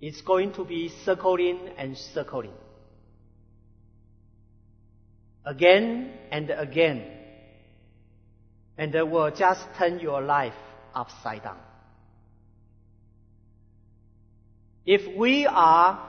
is 0.00 0.20
going 0.20 0.52
to 0.52 0.64
be 0.64 0.90
circling 1.04 1.70
and 1.76 1.96
circling. 1.96 2.52
Again 5.44 6.12
and 6.30 6.50
again. 6.50 7.04
And 8.76 8.94
it 8.94 9.08
will 9.08 9.30
just 9.30 9.60
turn 9.76 9.98
your 9.98 10.20
life 10.22 10.54
upside 10.94 11.42
down. 11.42 11.58
If 14.86 15.16
we 15.16 15.46
are 15.46 16.00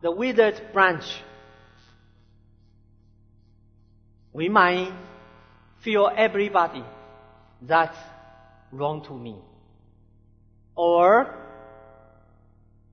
the 0.00 0.10
withered 0.10 0.72
branch, 0.72 1.04
we 4.32 4.48
might 4.48 4.92
feel 5.82 6.10
everybody 6.16 6.84
that's 7.60 7.96
wrong 8.72 9.04
to 9.04 9.18
me 9.18 9.36
or 10.74 11.43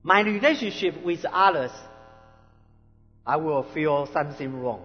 my 0.02 0.20
relationship 0.20 1.02
with 1.04 1.24
others, 1.24 1.70
I 3.26 3.36
will 3.36 3.62
feel 3.62 4.08
something 4.12 4.60
wrong. 4.60 4.84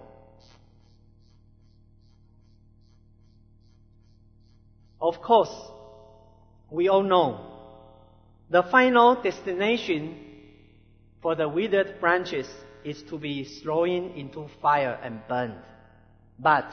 Of 5.02 5.22
course, 5.22 5.54
we 6.70 6.88
all 6.88 7.04
know 7.04 7.40
the 8.50 8.64
final 8.64 9.22
destination 9.22 10.18
for 11.22 11.36
the 11.36 11.48
withered 11.48 12.00
branches 12.00 12.48
is 12.84 13.04
to 13.04 13.18
be 13.18 13.44
thrown 13.44 14.12
into 14.12 14.48
fire 14.62 15.00
and 15.04 15.22
burned. 15.28 15.56
But 16.40 16.72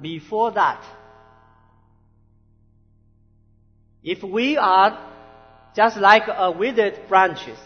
before 0.00 0.52
that, 0.52 0.84
if 4.02 4.22
we 4.22 4.56
are 4.56 5.10
just 5.74 5.96
like 5.96 6.24
a 6.26 6.50
withered 6.50 7.08
branches. 7.08 7.58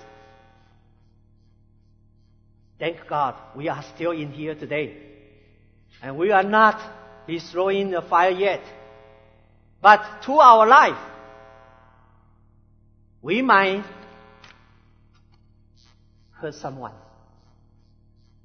Thank 2.84 3.08
God 3.08 3.34
we 3.56 3.66
are 3.70 3.82
still 3.94 4.10
in 4.10 4.30
here 4.30 4.54
today. 4.54 4.94
And 6.02 6.18
we 6.18 6.32
are 6.32 6.42
not 6.42 6.78
destroying 7.26 7.90
the 7.90 8.02
fire 8.02 8.28
yet. 8.28 8.60
But 9.80 10.20
to 10.26 10.32
our 10.32 10.66
life, 10.66 11.02
we 13.22 13.40
might 13.40 13.84
hurt 16.32 16.54
someone. 16.56 16.92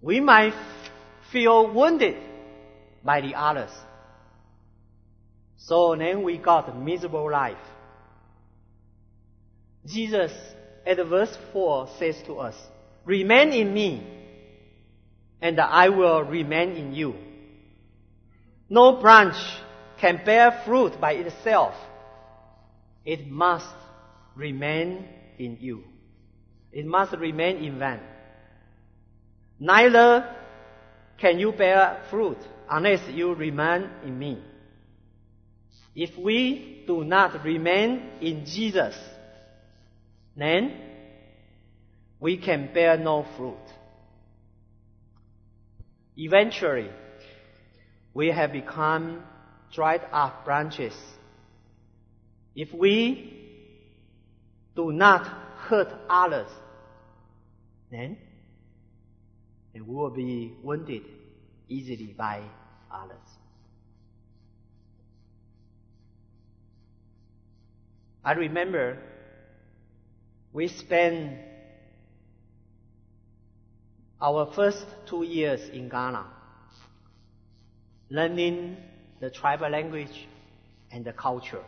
We 0.01 0.21
might 0.21 0.53
feel 1.33 1.73
wounded 1.73 2.15
by 3.03 3.19
the 3.19 3.35
others. 3.35 3.71
So 5.57 5.97
then 5.97 6.23
we 6.23 6.37
got 6.37 6.69
a 6.69 6.73
miserable 6.73 7.29
life. 7.29 7.57
Jesus 9.85 10.31
at 10.87 10.95
verse 11.05 11.37
4 11.51 11.89
says 11.99 12.15
to 12.27 12.35
us, 12.35 12.55
Remain 13.03 13.51
in 13.51 13.73
me, 13.73 14.18
and 15.41 15.59
I 15.59 15.89
will 15.89 16.23
remain 16.23 16.71
in 16.71 16.93
you. 16.93 17.15
No 18.69 19.01
branch 19.01 19.35
can 19.99 20.21
bear 20.25 20.61
fruit 20.65 20.99
by 20.99 21.13
itself. 21.13 21.73
It 23.05 23.29
must 23.29 23.75
remain 24.35 25.05
in 25.37 25.57
you. 25.59 25.83
It 26.71 26.85
must 26.85 27.13
remain 27.13 27.57
in 27.57 27.79
man. 27.79 27.99
Neither 29.59 30.35
can 31.17 31.39
you 31.39 31.51
bear 31.51 32.03
fruit 32.09 32.37
unless 32.69 33.01
you 33.09 33.33
remain 33.33 33.89
in 34.05 34.17
me. 34.17 34.41
If 35.95 36.17
we 36.17 36.83
do 36.87 37.03
not 37.03 37.43
remain 37.43 38.11
in 38.21 38.45
Jesus, 38.45 38.95
then 40.37 40.73
we 42.19 42.37
can 42.37 42.69
bear 42.73 42.97
no 42.97 43.25
fruit. 43.35 43.57
Eventually, 46.21 46.89
we 48.13 48.27
have 48.27 48.51
become 48.51 49.23
dried 49.73 50.01
up 50.11 50.43
branches. 50.43 50.93
If 52.53 52.73
we 52.73 53.71
do 54.75 54.91
not 54.91 55.25
hurt 55.59 55.87
others, 56.09 56.49
then, 57.89 58.17
then 59.73 59.87
we 59.87 59.95
will 59.95 60.09
be 60.09 60.53
wounded 60.61 61.03
easily 61.69 62.13
by 62.17 62.41
others. 62.91 63.15
I 68.25 68.33
remember 68.33 68.97
we 70.51 70.67
spent 70.67 71.48
our 74.21 74.51
first 74.53 74.85
two 75.07 75.23
years 75.23 75.69
in 75.69 75.89
Ghana 75.89 76.25
learning 78.09 78.75
the 79.19 79.29
tribal 79.29 79.69
language 79.69 80.27
and 80.91 81.05
the 81.05 81.13
culture. 81.13 81.63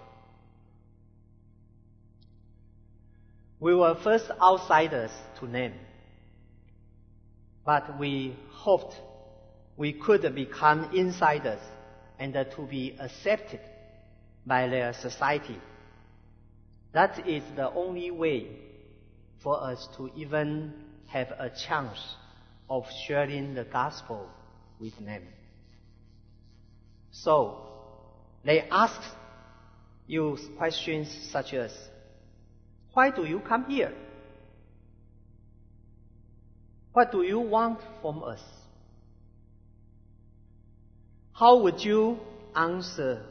We 3.60 3.76
were 3.76 3.96
first 4.04 4.26
outsiders 4.42 5.12
to 5.40 5.48
them, 5.48 5.74
but 7.64 8.00
we 8.00 8.36
hoped 8.50 8.96
we 9.78 9.94
could 9.94 10.34
become 10.34 10.90
insiders 10.96 11.62
and 12.18 12.34
to 12.34 12.68
be 12.68 12.98
accepted 13.00 13.60
by 14.46 14.68
their 14.68 14.94
society. 14.94 15.60
That 16.94 17.28
is 17.28 17.44
the 17.56 17.72
only 17.72 18.10
way 18.10 18.48
for 19.44 19.62
us 19.64 19.88
to 19.98 20.10
even 20.16 20.74
have 21.08 21.32
a 21.38 21.50
chance 21.50 22.00
of 22.72 22.86
sharing 23.06 23.54
the 23.54 23.66
gospel 23.66 24.30
with 24.80 24.98
them. 25.06 25.24
So, 27.12 27.58
they 28.46 28.62
ask 28.62 29.02
you 30.08 30.38
questions 30.58 31.10
such 31.34 31.54
as, 31.54 31.74
why 32.94 33.12
do 33.12 33.26
you 33.26 33.42
come 33.42 33.66
here? 33.66 33.92
What 36.94 37.12
do 37.12 37.24
you 37.24 37.42
want 37.42 37.82
from 38.02 38.24
us? 38.24 38.40
How 41.34 41.58
would 41.58 41.84
you 41.84 42.20
answer 42.56 43.26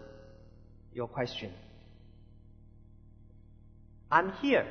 your 0.93 1.09
question? 1.09 1.51
I'm 4.11 4.33
here 4.43 4.67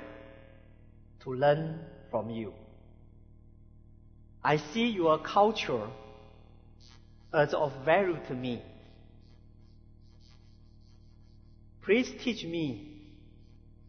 to 1.23 1.34
learn 1.34 1.79
from 2.12 2.29
you. 2.29 2.53
I 4.43 4.58
see 4.58 4.88
your 4.88 5.19
culture 5.19 5.88
as 7.34 7.54
of 7.54 7.73
value 7.84 8.17
to 8.28 8.34
me. 8.34 8.62
Please 11.84 12.12
teach 12.23 12.43
me 12.43 12.89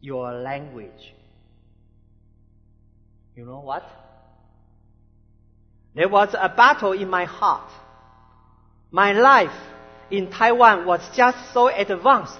your 0.01 0.33
language. 0.33 1.15
You 3.37 3.45
know 3.45 3.61
what? 3.61 3.85
There 5.95 6.09
was 6.09 6.35
a 6.35 6.49
battle 6.49 6.93
in 6.93 7.09
my 7.09 7.25
heart. 7.25 7.71
My 8.91 9.13
life 9.13 9.57
in 10.11 10.31
Taiwan 10.31 10.87
was 10.87 11.01
just 11.17 11.53
so 11.53 11.69
advanced. 11.69 12.39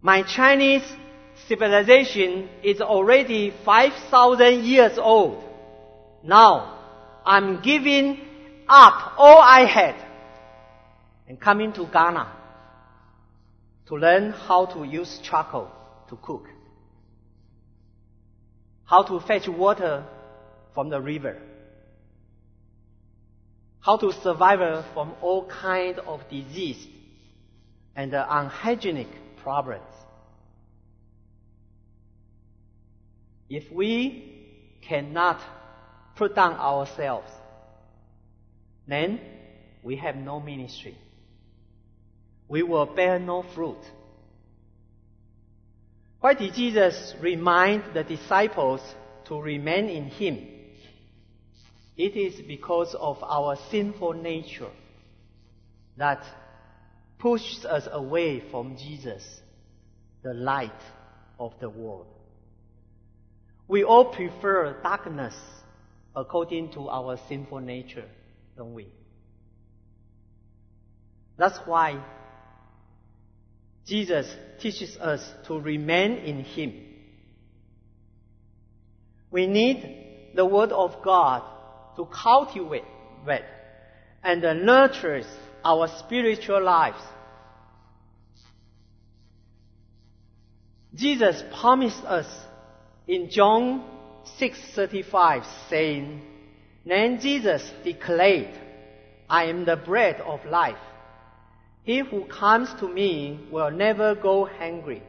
My 0.00 0.22
Chinese 0.22 0.84
civilization 1.48 2.48
is 2.62 2.80
already 2.80 3.52
5,000 3.64 4.64
years 4.64 4.98
old. 4.98 5.42
Now, 6.24 6.78
I'm 7.26 7.60
giving 7.60 8.18
up 8.66 9.12
all 9.18 9.42
I 9.42 9.66
had 9.66 9.94
and 11.28 11.38
coming 11.38 11.74
to 11.74 11.86
Ghana 11.86 12.32
to 13.88 13.94
learn 13.96 14.30
how 14.30 14.64
to 14.66 14.84
use 14.84 15.20
charcoal 15.22 15.70
to 16.08 16.16
cook, 16.16 16.48
how 18.86 19.02
to 19.02 19.20
fetch 19.20 19.48
water 19.48 20.06
from 20.72 20.88
the 20.88 20.98
river, 20.98 21.42
how 23.80 23.98
to 23.98 24.10
survive 24.10 24.84
from 24.94 25.12
all 25.20 25.46
kinds 25.46 25.98
of 26.06 26.26
disease 26.30 26.86
and 27.94 28.14
unhygienic 28.14 29.08
problems. 29.42 29.82
If 33.50 33.70
we 33.70 34.78
cannot 34.80 35.40
put 36.16 36.34
down 36.34 36.54
ourselves, 36.54 37.30
then 38.86 39.20
we 39.82 39.96
have 39.96 40.16
no 40.16 40.40
ministry. 40.40 40.96
We 42.48 42.62
will 42.62 42.86
bear 42.86 43.18
no 43.18 43.44
fruit. 43.54 43.80
Why 46.20 46.34
did 46.34 46.54
Jesus 46.54 47.14
remind 47.20 47.94
the 47.94 48.04
disciples 48.04 48.80
to 49.26 49.40
remain 49.40 49.88
in 49.88 50.06
Him? 50.06 50.48
It 51.96 52.16
is 52.16 52.40
because 52.46 52.94
of 52.98 53.22
our 53.22 53.56
sinful 53.70 54.14
nature 54.14 54.70
that 55.96 56.24
pushes 57.18 57.64
us 57.64 57.86
away 57.90 58.42
from 58.50 58.76
Jesus, 58.76 59.22
the 60.22 60.34
light 60.34 60.72
of 61.38 61.52
the 61.60 61.70
world. 61.70 62.06
We 63.68 63.84
all 63.84 64.12
prefer 64.12 64.80
darkness 64.82 65.34
according 66.16 66.70
to 66.72 66.88
our 66.88 67.18
sinful 67.28 67.60
nature, 67.60 68.08
don't 68.56 68.74
we? 68.74 68.88
That's 71.36 71.58
why 71.66 72.02
Jesus 73.86 74.32
teaches 74.60 74.96
us 74.96 75.28
to 75.46 75.58
remain 75.58 76.12
in 76.12 76.44
Him. 76.44 76.80
We 79.30 79.46
need 79.46 80.32
the 80.34 80.46
Word 80.46 80.70
of 80.70 81.02
God 81.04 81.42
to 81.96 82.06
cultivate 82.06 82.84
and 84.22 84.42
nurture 84.64 85.22
our 85.64 85.88
spiritual 85.98 86.62
lives. 86.62 87.02
Jesus 90.94 91.42
promised 91.60 92.04
us 92.04 92.26
in 93.08 93.28
John 93.28 93.84
6:35 94.38 95.44
saying, 95.68 96.22
Then 96.84 97.20
Jesus 97.20 97.72
declared, 97.82 98.58
I 99.28 99.44
am 99.44 99.64
the 99.64 99.76
bread 99.76 100.20
of 100.20 100.44
life. 100.44 100.78
He 101.82 101.98
who 101.98 102.24
comes 102.24 102.72
to 102.80 102.88
me 102.88 103.46
will 103.50 103.70
never 103.70 104.14
go 104.14 104.46
hungry, 104.46 105.02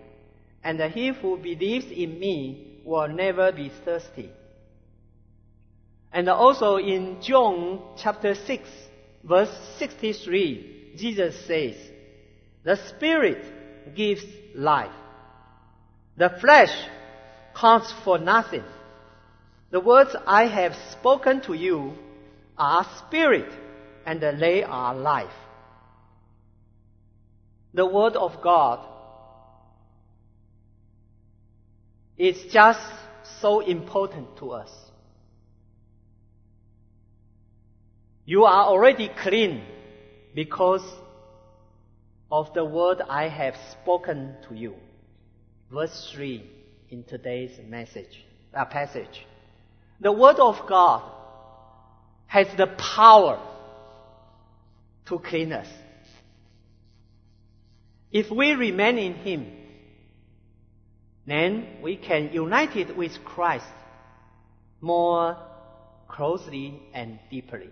and 0.63 0.81
he 0.81 1.07
who 1.09 1.37
believes 1.37 1.85
in 1.85 2.19
me 2.19 2.81
will 2.83 3.07
never 3.07 3.51
be 3.51 3.71
thirsty. 3.83 4.29
And 6.11 6.29
also 6.29 6.77
in 6.77 7.21
John 7.21 7.81
chapter 7.97 8.35
6, 8.35 8.69
verse 9.23 9.51
63, 9.79 10.93
Jesus 10.95 11.45
says, 11.45 11.75
The 12.63 12.75
Spirit 12.75 13.95
gives 13.95 14.23
life. 14.53 14.95
The 16.17 16.29
flesh 16.41 16.73
counts 17.53 17.93
for 18.03 18.17
nothing. 18.17 18.63
The 19.71 19.79
words 19.79 20.15
I 20.25 20.47
have 20.47 20.73
spoken 20.91 21.41
to 21.41 21.53
you 21.53 21.93
are 22.57 22.85
spirit 23.07 23.51
and 24.05 24.21
they 24.21 24.63
are 24.63 24.95
life. 24.95 25.33
The 27.73 27.85
word 27.85 28.15
of 28.15 28.41
God 28.41 28.85
is 32.17 32.41
just 32.53 32.79
so 33.41 33.59
important 33.59 34.37
to 34.37 34.51
us. 34.51 34.71
You 38.25 38.45
are 38.45 38.65
already 38.65 39.11
clean 39.21 39.63
because 40.33 40.83
of 42.31 42.53
the 42.53 42.65
word 42.65 43.01
I 43.07 43.27
have 43.27 43.55
spoken 43.71 44.35
to 44.47 44.55
you. 44.55 44.75
Verse 45.71 46.11
3 46.15 46.49
in 46.89 47.03
today's 47.03 47.59
message, 47.67 48.23
uh, 48.53 48.65
passage. 48.65 49.25
The 49.99 50.11
word 50.11 50.39
of 50.39 50.67
God 50.67 51.03
has 52.27 52.47
the 52.57 52.67
power 52.67 53.39
to 55.05 55.19
clean 55.19 55.53
us. 55.53 55.67
If 58.11 58.29
we 58.31 58.51
remain 58.51 58.97
in 58.97 59.13
Him, 59.13 59.51
then 61.25 61.79
we 61.81 61.97
can 61.97 62.31
unite 62.33 62.75
it 62.75 62.95
with 62.95 63.23
Christ 63.23 63.65
more 64.81 65.37
closely 66.07 66.81
and 66.93 67.19
deeply. 67.29 67.69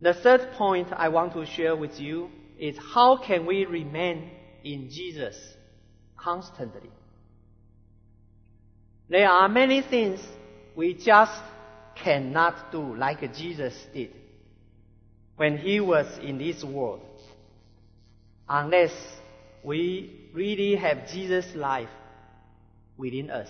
The 0.00 0.14
third 0.14 0.52
point 0.52 0.88
I 0.92 1.08
want 1.08 1.32
to 1.32 1.44
share 1.44 1.74
with 1.74 1.98
you 1.98 2.30
is 2.58 2.76
how 2.94 3.16
can 3.16 3.46
we 3.46 3.64
remain 3.64 4.30
in 4.62 4.90
Jesus 4.90 5.36
constantly? 6.16 6.90
There 9.08 9.28
are 9.28 9.48
many 9.48 9.82
things 9.82 10.20
we 10.76 10.94
just 10.94 11.42
cannot 11.96 12.70
do 12.70 12.94
like 12.94 13.20
Jesus 13.34 13.74
did 13.92 14.10
when 15.36 15.56
he 15.56 15.80
was 15.80 16.06
in 16.18 16.38
this 16.38 16.62
world 16.62 17.00
unless 18.48 18.92
we 19.62 20.30
really 20.32 20.76
have 20.76 21.08
Jesus' 21.10 21.54
life 21.54 21.88
within 22.96 23.30
us. 23.30 23.48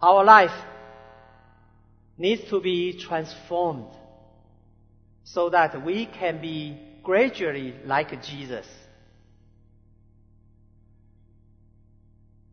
Our 0.00 0.24
life 0.24 0.64
needs 2.18 2.48
to 2.50 2.60
be 2.60 2.98
transformed 2.98 3.88
so 5.24 5.50
that 5.50 5.84
we 5.84 6.06
can 6.06 6.40
be 6.40 6.78
gradually 7.02 7.74
like 7.84 8.22
Jesus. 8.22 8.66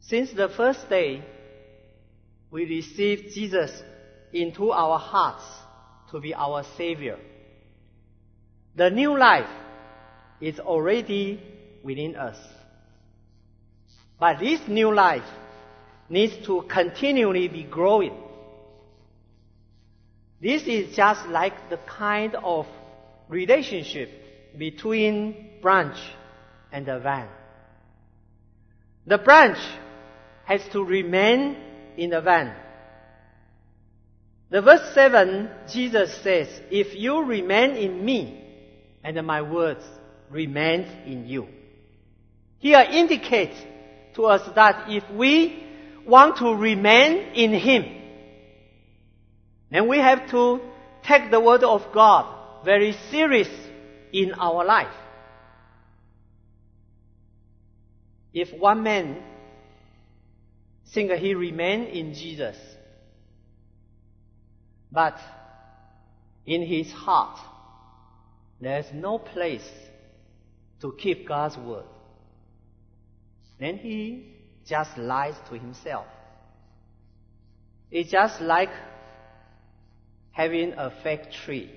Since 0.09 0.31
the 0.31 0.49
first 0.49 0.89
day 0.89 1.23
we 2.49 2.65
received 2.65 3.31
Jesus 3.31 3.71
into 4.33 4.71
our 4.71 4.97
hearts 4.97 5.43
to 6.09 6.19
be 6.19 6.33
our 6.33 6.63
Savior, 6.77 7.19
the 8.75 8.89
new 8.89 9.15
life 9.15 9.49
is 10.41 10.59
already 10.59 11.39
within 11.83 12.15
us. 12.15 12.37
But 14.19 14.39
this 14.39 14.59
new 14.67 14.91
life 14.91 15.29
needs 16.09 16.33
to 16.47 16.63
continually 16.63 17.47
be 17.47 17.61
growing. 17.61 18.17
This 20.41 20.63
is 20.63 20.95
just 20.95 21.27
like 21.27 21.69
the 21.69 21.77
kind 21.77 22.33
of 22.33 22.65
relationship 23.27 24.09
between 24.57 25.59
branch 25.61 25.99
and 26.71 26.87
the 26.87 26.97
vine. 26.97 27.29
The 29.05 29.19
branch 29.19 29.59
has 30.49 30.67
to 30.73 30.83
remain 30.83 31.55
in 31.95 32.09
the 32.09 32.21
vine. 32.21 32.51
The 34.49 34.63
verse 34.63 34.95
7, 34.95 35.47
Jesus 35.71 36.11
says, 36.23 36.47
If 36.71 36.95
you 36.95 37.23
remain 37.23 37.75
in 37.75 38.03
me, 38.03 38.43
and 39.03 39.23
my 39.27 39.43
words 39.43 39.85
remain 40.31 40.81
in 41.05 41.27
you. 41.27 41.47
Here 42.57 42.79
indicates 42.79 43.55
to 44.15 44.23
us 44.25 44.41
that 44.55 44.89
if 44.89 45.03
we 45.11 45.63
want 46.07 46.37
to 46.37 46.55
remain 46.55 47.35
in 47.35 47.53
Him, 47.53 47.85
then 49.69 49.87
we 49.87 49.99
have 49.99 50.31
to 50.31 50.61
take 51.03 51.29
the 51.29 51.39
Word 51.39 51.63
of 51.63 51.93
God 51.93 52.65
very 52.65 52.93
serious 53.11 53.49
in 54.11 54.33
our 54.33 54.65
life. 54.65 54.95
If 58.33 58.51
one 58.59 58.81
man 58.81 59.23
think 60.93 61.11
he 61.11 61.33
remain 61.33 61.83
in 61.83 62.13
Jesus, 62.13 62.57
but 64.91 65.17
in 66.45 66.63
his 66.63 66.91
heart 66.91 67.39
there's 68.59 68.87
no 68.93 69.19
place 69.19 69.69
to 70.81 70.95
keep 70.97 71.27
God's 71.27 71.57
word, 71.57 71.85
then 73.59 73.77
he 73.77 74.35
just 74.65 74.97
lies 74.97 75.35
to 75.49 75.57
himself. 75.57 76.05
It's 77.91 78.11
just 78.11 78.41
like 78.41 78.69
having 80.31 80.73
a 80.73 80.91
fake 81.03 81.31
tree. 81.31 81.71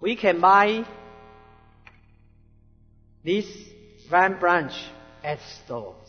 We 0.00 0.16
can 0.16 0.40
buy 0.40 0.84
this 3.24 3.46
vine 4.08 4.38
branch 4.38 4.74
at 5.26 5.40
stores. 5.64 6.08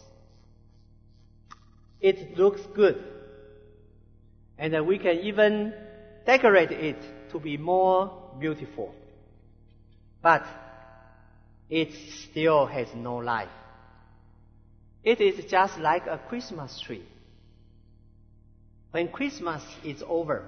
It 1.99 2.38
looks 2.38 2.62
good. 2.75 3.03
And 4.60 4.86
we 4.86 4.99
can 4.99 5.17
even 5.23 5.73
decorate 6.25 6.71
it 6.71 7.32
to 7.32 7.39
be 7.39 7.58
more 7.58 8.36
beautiful. 8.39 8.93
But 10.21 10.45
it 11.67 11.89
still 12.30 12.67
has 12.67 12.88
no 12.95 13.15
life. 13.15 13.49
It 15.03 15.19
is 15.19 15.45
just 15.45 15.80
like 15.80 16.06
a 16.06 16.19
Christmas 16.30 16.80
tree. 16.80 17.06
When 18.91 19.08
Christmas 19.08 19.63
is 19.84 20.03
over, 20.08 20.45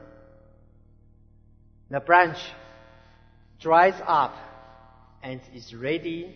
the 1.90 2.00
branch 2.00 2.38
dries 3.60 4.00
up 4.06 4.36
and 5.24 5.42
is 5.56 5.74
ready 5.74 6.36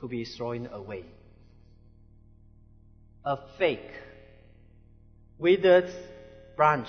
to 0.00 0.08
be 0.08 0.24
thrown 0.24 0.66
away. 0.66 1.04
A 3.28 3.36
fake, 3.58 3.90
withered 5.36 5.90
branch 6.56 6.88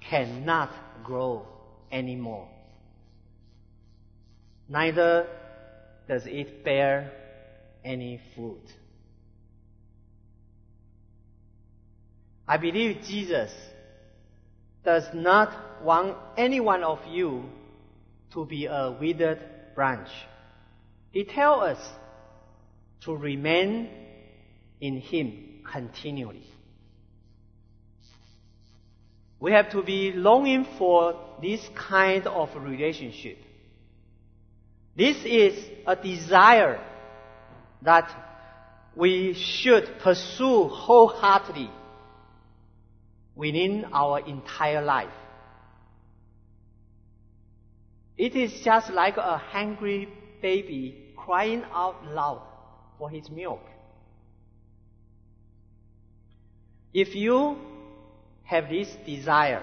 cannot 0.00 0.72
grow 1.04 1.46
anymore. 1.92 2.48
Neither 4.68 5.28
does 6.08 6.22
it 6.26 6.64
bear 6.64 7.12
any 7.84 8.20
fruit. 8.34 8.66
I 12.48 12.56
believe 12.56 13.04
Jesus 13.06 13.52
does 14.84 15.04
not 15.14 15.84
want 15.84 16.16
any 16.36 16.58
one 16.58 16.82
of 16.82 16.98
you 17.08 17.44
to 18.32 18.44
be 18.44 18.66
a 18.66 18.96
withered 19.00 19.38
branch. 19.76 20.08
He 21.12 21.22
tells 21.22 21.62
us 21.62 21.88
to 23.02 23.14
remain 23.14 23.88
in 24.80 24.96
Him 25.00 25.49
continually. 25.70 26.46
We 29.38 29.52
have 29.52 29.70
to 29.70 29.82
be 29.82 30.12
longing 30.12 30.66
for 30.76 31.18
this 31.40 31.66
kind 31.74 32.26
of 32.26 32.50
relationship. 32.56 33.38
This 34.96 35.16
is 35.24 35.64
a 35.86 35.96
desire 35.96 36.80
that 37.82 38.10
we 38.94 39.32
should 39.34 39.88
pursue 40.02 40.68
wholeheartedly 40.68 41.70
within 43.34 43.86
our 43.92 44.20
entire 44.20 44.82
life. 44.82 45.12
It 48.18 48.36
is 48.36 48.60
just 48.62 48.90
like 48.90 49.16
a 49.16 49.38
hungry 49.38 50.06
baby 50.42 51.14
crying 51.16 51.64
out 51.72 52.04
loud 52.04 52.42
for 52.98 53.08
his 53.08 53.30
milk. 53.30 53.62
If 56.92 57.14
you 57.14 57.56
have 58.42 58.68
this 58.68 58.88
desire, 59.06 59.62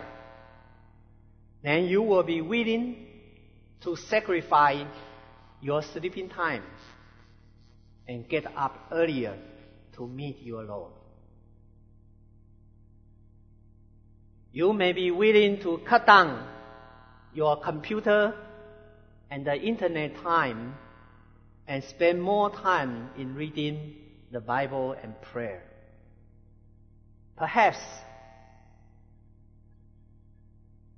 then 1.62 1.86
you 1.86 2.02
will 2.02 2.24
be 2.24 2.42
willing 2.42 3.06
to 3.82 3.96
sacrifice 3.96 4.88
your 5.62 5.82
sleeping 5.82 6.30
time 6.30 6.64
and 8.08 8.28
get 8.30 8.46
up 8.56 8.88
earlier 8.92 9.38
to 9.96 10.08
meet 10.08 10.42
your 10.42 10.64
Lord. 10.64 10.94
You 14.54 14.72
may 14.72 14.94
be 14.94 15.12
willing 15.12 15.60
to 15.62 15.80
cut 15.80 16.08
down 16.08 16.48
your 17.34 17.60
computer 17.60 18.34
and 19.30 19.46
the 19.46 19.56
internet 19.56 20.16
time 20.24 20.76
and 21.68 21.84
spend 21.84 22.22
more 22.22 22.50
time 22.50 23.10
in 23.18 23.36
reading 23.36 23.96
the 24.32 24.40
Bible 24.40 24.96
and 25.04 25.22
prayer. 25.22 25.62
Perhaps 27.38 27.78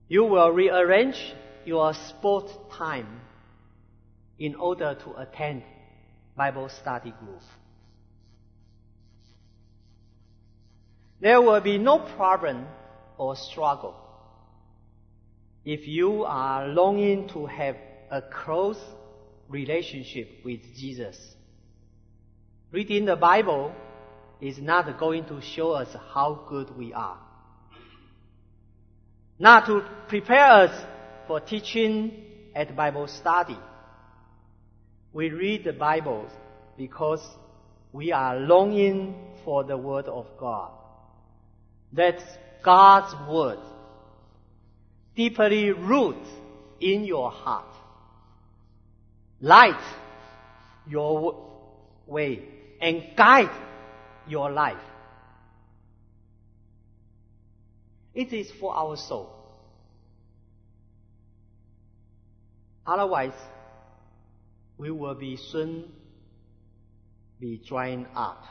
you 0.07 0.23
will 0.23 0.49
rearrange 0.49 1.35
your 1.65 1.93
sport 1.93 2.49
time 2.71 3.21
in 4.39 4.55
order 4.55 4.95
to 5.03 5.15
attend 5.21 5.63
Bible 6.35 6.69
study 6.69 7.13
group. 7.19 7.41
There 11.19 11.41
will 11.41 11.59
be 11.59 11.77
no 11.77 11.99
problem 11.99 12.65
or 13.17 13.35
struggle 13.35 13.95
if 15.65 15.85
you 15.85 16.23
are 16.23 16.69
longing 16.69 17.27
to 17.29 17.45
have 17.45 17.75
a 18.09 18.21
close 18.21 18.79
relationship 19.49 20.29
with 20.45 20.61
Jesus. 20.75 21.35
Reading 22.71 23.03
the 23.05 23.17
Bible 23.17 23.73
is 24.41 24.57
not 24.59 24.99
going 24.99 25.25
to 25.25 25.41
show 25.41 25.71
us 25.71 25.89
how 26.13 26.45
good 26.47 26.75
we 26.77 26.93
are. 26.93 27.17
Not 29.37 29.65
to 29.67 29.83
prepare 30.07 30.45
us 30.45 30.85
for 31.27 31.39
teaching 31.39 32.23
at 32.55 32.75
Bible 32.75 33.07
study. 33.07 33.57
We 35.13 35.29
read 35.29 35.63
the 35.63 35.73
Bible 35.73 36.27
because 36.77 37.25
we 37.91 38.11
are 38.11 38.37
longing 38.37 39.15
for 39.43 39.63
the 39.63 39.77
Word 39.77 40.05
of 40.05 40.27
God. 40.37 40.71
That's 41.91 42.23
God's 42.63 43.15
Word 43.29 43.59
deeply 45.19 45.71
rooted 45.71 46.25
in 46.79 47.03
your 47.03 47.29
heart. 47.29 47.75
Light 49.41 49.83
your 50.87 51.35
way 52.07 52.41
and 52.79 53.03
guide 53.17 53.49
your 54.29 54.51
life. 54.51 54.77
It 58.13 58.33
is 58.33 58.51
for 58.59 58.73
our 58.73 58.95
soul. 58.97 59.35
Otherwise, 62.85 63.33
we 64.77 64.91
will 64.91 65.15
be 65.15 65.37
soon 65.37 65.85
be 67.39 67.61
drying 67.65 68.05
up. 68.15 68.43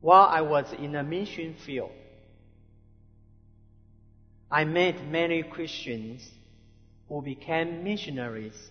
While 0.00 0.28
I 0.28 0.40
was 0.40 0.66
in 0.78 0.92
the 0.92 1.02
mission 1.02 1.54
field, 1.64 1.90
I 4.50 4.64
met 4.64 5.06
many 5.06 5.42
Christians 5.42 6.28
who 7.08 7.22
became 7.22 7.84
missionaries 7.84 8.70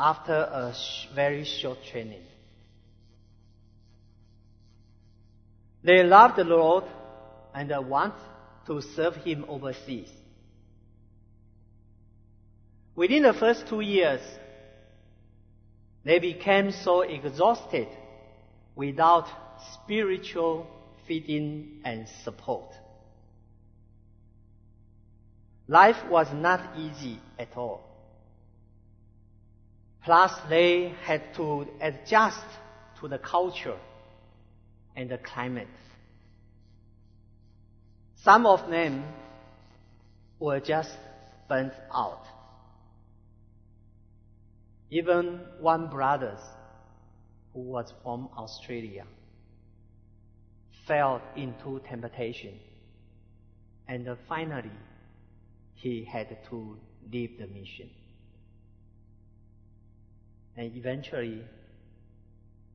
after 0.00 0.32
a 0.32 0.74
very 1.14 1.44
short 1.44 1.78
training. 1.84 2.22
They 5.84 6.02
love 6.02 6.36
the 6.36 6.44
Lord 6.44 6.84
and 7.54 7.70
want 7.86 8.14
to 8.66 8.80
serve 8.80 9.16
Him 9.16 9.44
overseas. 9.46 10.08
Within 12.96 13.24
the 13.24 13.34
first 13.34 13.66
two 13.66 13.82
years, 13.82 14.22
they 16.02 16.18
became 16.18 16.72
so 16.72 17.02
exhausted 17.02 17.88
without 18.74 19.26
spiritual 19.74 20.66
feeding 21.06 21.82
and 21.84 22.06
support. 22.24 22.72
Life 25.68 26.08
was 26.08 26.26
not 26.32 26.78
easy 26.78 27.18
at 27.38 27.54
all. 27.54 27.89
Plus, 30.04 30.32
they 30.48 30.94
had 31.04 31.34
to 31.34 31.66
adjust 31.80 32.44
to 33.00 33.08
the 33.08 33.18
culture 33.18 33.76
and 34.96 35.10
the 35.10 35.18
climate. 35.18 35.68
Some 38.22 38.46
of 38.46 38.68
them 38.70 39.04
were 40.38 40.60
just 40.60 40.96
burnt 41.48 41.72
out. 41.92 42.24
Even 44.90 45.40
one 45.60 45.88
brother 45.88 46.36
who 47.52 47.60
was 47.60 47.92
from 48.02 48.28
Australia 48.36 49.04
fell 50.86 51.22
into 51.36 51.80
temptation 51.88 52.54
and 53.86 54.08
finally 54.28 54.70
he 55.74 56.04
had 56.04 56.36
to 56.48 56.76
leave 57.12 57.38
the 57.38 57.46
mission. 57.46 57.88
And 60.60 60.76
eventually, 60.76 61.40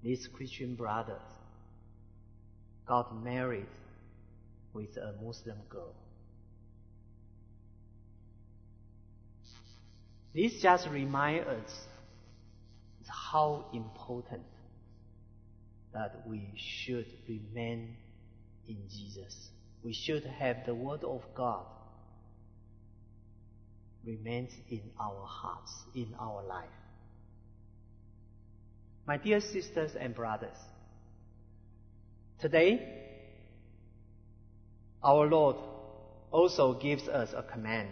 these 0.02 0.28
Christian 0.28 0.74
brothers 0.74 1.22
got 2.88 3.24
married 3.24 3.68
with 4.74 4.98
a 4.98 5.14
Muslim 5.24 5.58
girl. 5.70 5.94
This 10.34 10.60
just 10.64 10.88
reminds 10.90 11.48
us 11.48 11.88
how 13.08 13.66
important 13.72 14.42
that 15.94 16.24
we 16.26 16.42
should 16.56 17.06
remain 17.30 17.98
in 18.68 18.78
Jesus. 18.90 19.52
We 19.84 19.94
should 19.94 20.26
have 20.26 20.66
the 20.66 20.74
Word 20.74 21.04
of 21.04 21.22
God 21.36 21.68
remains 24.04 24.54
in 24.72 24.82
our 25.00 25.24
hearts, 25.28 25.72
in 25.94 26.16
our 26.20 26.44
life. 26.48 26.85
My 29.08 29.18
dear 29.18 29.40
sisters 29.40 29.92
and 30.00 30.16
brothers, 30.16 30.58
today, 32.40 33.04
our 35.04 35.28
Lord 35.28 35.58
also 36.32 36.74
gives 36.74 37.08
us 37.08 37.30
a 37.36 37.44
command. 37.44 37.90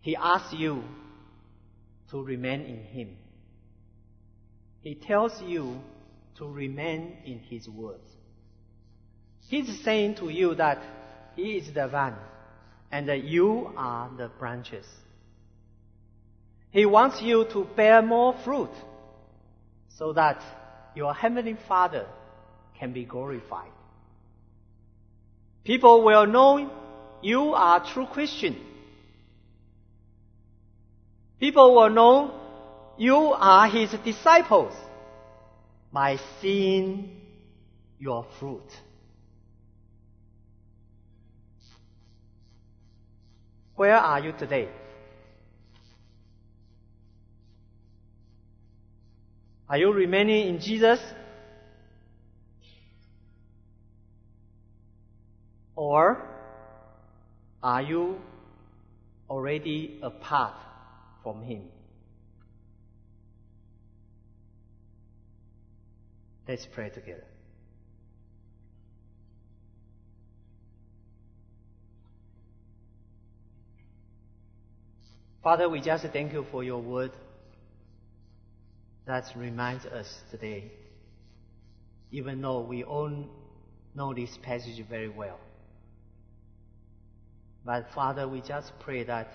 He 0.00 0.14
asks 0.14 0.54
you 0.54 0.84
to 2.10 2.22
remain 2.22 2.60
in 2.62 2.82
Him. 2.84 3.16
He 4.80 4.94
tells 4.94 5.40
you 5.42 5.80
to 6.36 6.48
remain 6.48 7.16
in 7.24 7.40
His 7.40 7.68
Word. 7.68 8.00
He's 9.48 9.82
saying 9.84 10.16
to 10.16 10.28
you 10.28 10.54
that 10.54 10.82
He 11.34 11.52
is 11.52 11.74
the 11.74 11.88
vine 11.88 12.16
and 12.90 13.08
that 13.08 13.24
you 13.24 13.72
are 13.76 14.10
the 14.16 14.28
branches. 14.38 14.86
He 16.72 16.86
wants 16.86 17.20
you 17.20 17.44
to 17.52 17.66
bear 17.76 18.00
more 18.00 18.34
fruit 18.44 18.70
so 19.98 20.14
that 20.14 20.42
your 20.96 21.12
Heavenly 21.12 21.56
Father 21.68 22.06
can 22.78 22.94
be 22.94 23.04
glorified. 23.04 23.70
People 25.64 26.02
will 26.02 26.26
know 26.26 26.70
you 27.22 27.52
are 27.52 27.82
a 27.82 27.86
true 27.86 28.06
Christian. 28.06 28.56
People 31.38 31.74
will 31.74 31.90
know 31.90 32.40
you 32.96 33.16
are 33.16 33.68
His 33.68 33.90
disciples 34.02 34.72
by 35.92 36.18
seeing 36.40 37.20
your 37.98 38.26
fruit. 38.40 38.68
Where 43.76 43.96
are 43.96 44.20
you 44.20 44.32
today? 44.32 44.68
Are 49.72 49.78
you 49.78 49.90
remaining 49.90 50.48
in 50.48 50.60
Jesus? 50.60 51.00
Or 55.74 56.20
are 57.62 57.80
you 57.80 58.18
already 59.30 59.98
apart 60.02 60.52
from 61.22 61.42
Him? 61.42 61.62
Let's 66.46 66.66
pray 66.66 66.90
together. 66.90 67.24
Father, 75.42 75.66
we 75.66 75.80
just 75.80 76.04
thank 76.12 76.34
you 76.34 76.44
for 76.52 76.62
your 76.62 76.82
word 76.82 77.12
that 79.06 79.32
reminds 79.36 79.86
us 79.86 80.22
today, 80.30 80.70
even 82.10 82.40
though 82.40 82.60
we 82.60 82.84
all 82.84 83.10
know 83.94 84.14
this 84.14 84.38
passage 84.42 84.84
very 84.88 85.08
well. 85.08 85.38
But 87.64 87.92
Father, 87.94 88.28
we 88.28 88.40
just 88.40 88.72
pray 88.80 89.04
that 89.04 89.32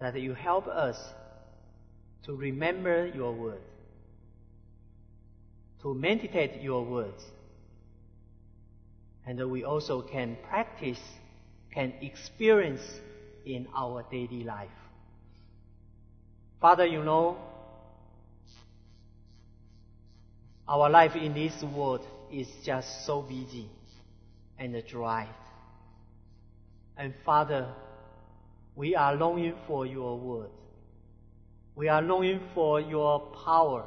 that 0.00 0.20
you 0.20 0.32
help 0.32 0.68
us 0.68 0.96
to 2.24 2.34
remember 2.34 3.06
your 3.08 3.32
word, 3.32 3.60
to 5.82 5.94
meditate 5.94 6.62
your 6.62 6.84
words, 6.84 7.24
and 9.26 9.38
that 9.38 9.48
we 9.48 9.64
also 9.64 10.02
can 10.02 10.36
practice, 10.48 11.00
can 11.72 11.92
experience 12.00 12.82
in 13.44 13.66
our 13.74 14.04
daily 14.10 14.44
life. 14.44 14.68
Father, 16.60 16.86
you 16.86 17.02
know, 17.02 17.38
our 20.68 20.90
life 20.90 21.16
in 21.16 21.32
this 21.32 21.62
world 21.62 22.04
is 22.30 22.46
just 22.64 23.06
so 23.06 23.22
busy 23.22 23.68
and 24.58 24.80
dry. 24.86 25.26
And 26.96 27.14
Father, 27.24 27.68
we 28.76 28.94
are 28.94 29.14
longing 29.14 29.54
for 29.66 29.86
your 29.86 30.18
word. 30.18 30.50
We 31.74 31.88
are 31.88 32.02
longing 32.02 32.40
for 32.54 32.80
your 32.80 33.20
power 33.44 33.86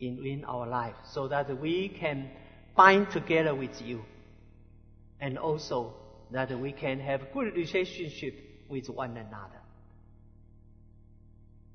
in, 0.00 0.24
in 0.24 0.44
our 0.44 0.66
life 0.66 0.94
so 1.12 1.28
that 1.28 1.60
we 1.60 1.88
can 1.88 2.30
bind 2.76 3.10
together 3.10 3.54
with 3.54 3.82
you 3.82 4.04
and 5.20 5.38
also 5.38 5.94
that 6.30 6.58
we 6.58 6.72
can 6.72 6.98
have 7.00 7.32
good 7.32 7.54
relationship 7.54 8.34
with 8.68 8.88
one 8.88 9.10
another. 9.16 9.60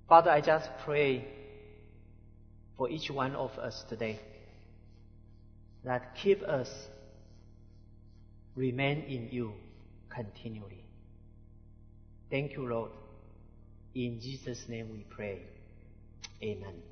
Father, 0.08 0.32
I 0.32 0.42
just 0.42 0.70
pray 0.84 1.28
for 2.80 2.90
each 2.90 3.12
one 3.12 3.36
of 3.36 3.52
us 3.60 3.84
today 3.90 4.18
that 5.84 6.16
keep 6.16 6.42
us 6.44 6.72
remain 8.56 9.02
in 9.02 9.28
you 9.30 9.54
continually. 10.08 10.86
Thank 12.32 12.54
you, 12.54 12.66
Lord. 12.66 12.92
In 13.96 14.22
Jesus' 14.22 14.70
name 14.70 14.92
we 14.94 15.06
pray. 15.10 15.42
Amen. 16.42 16.89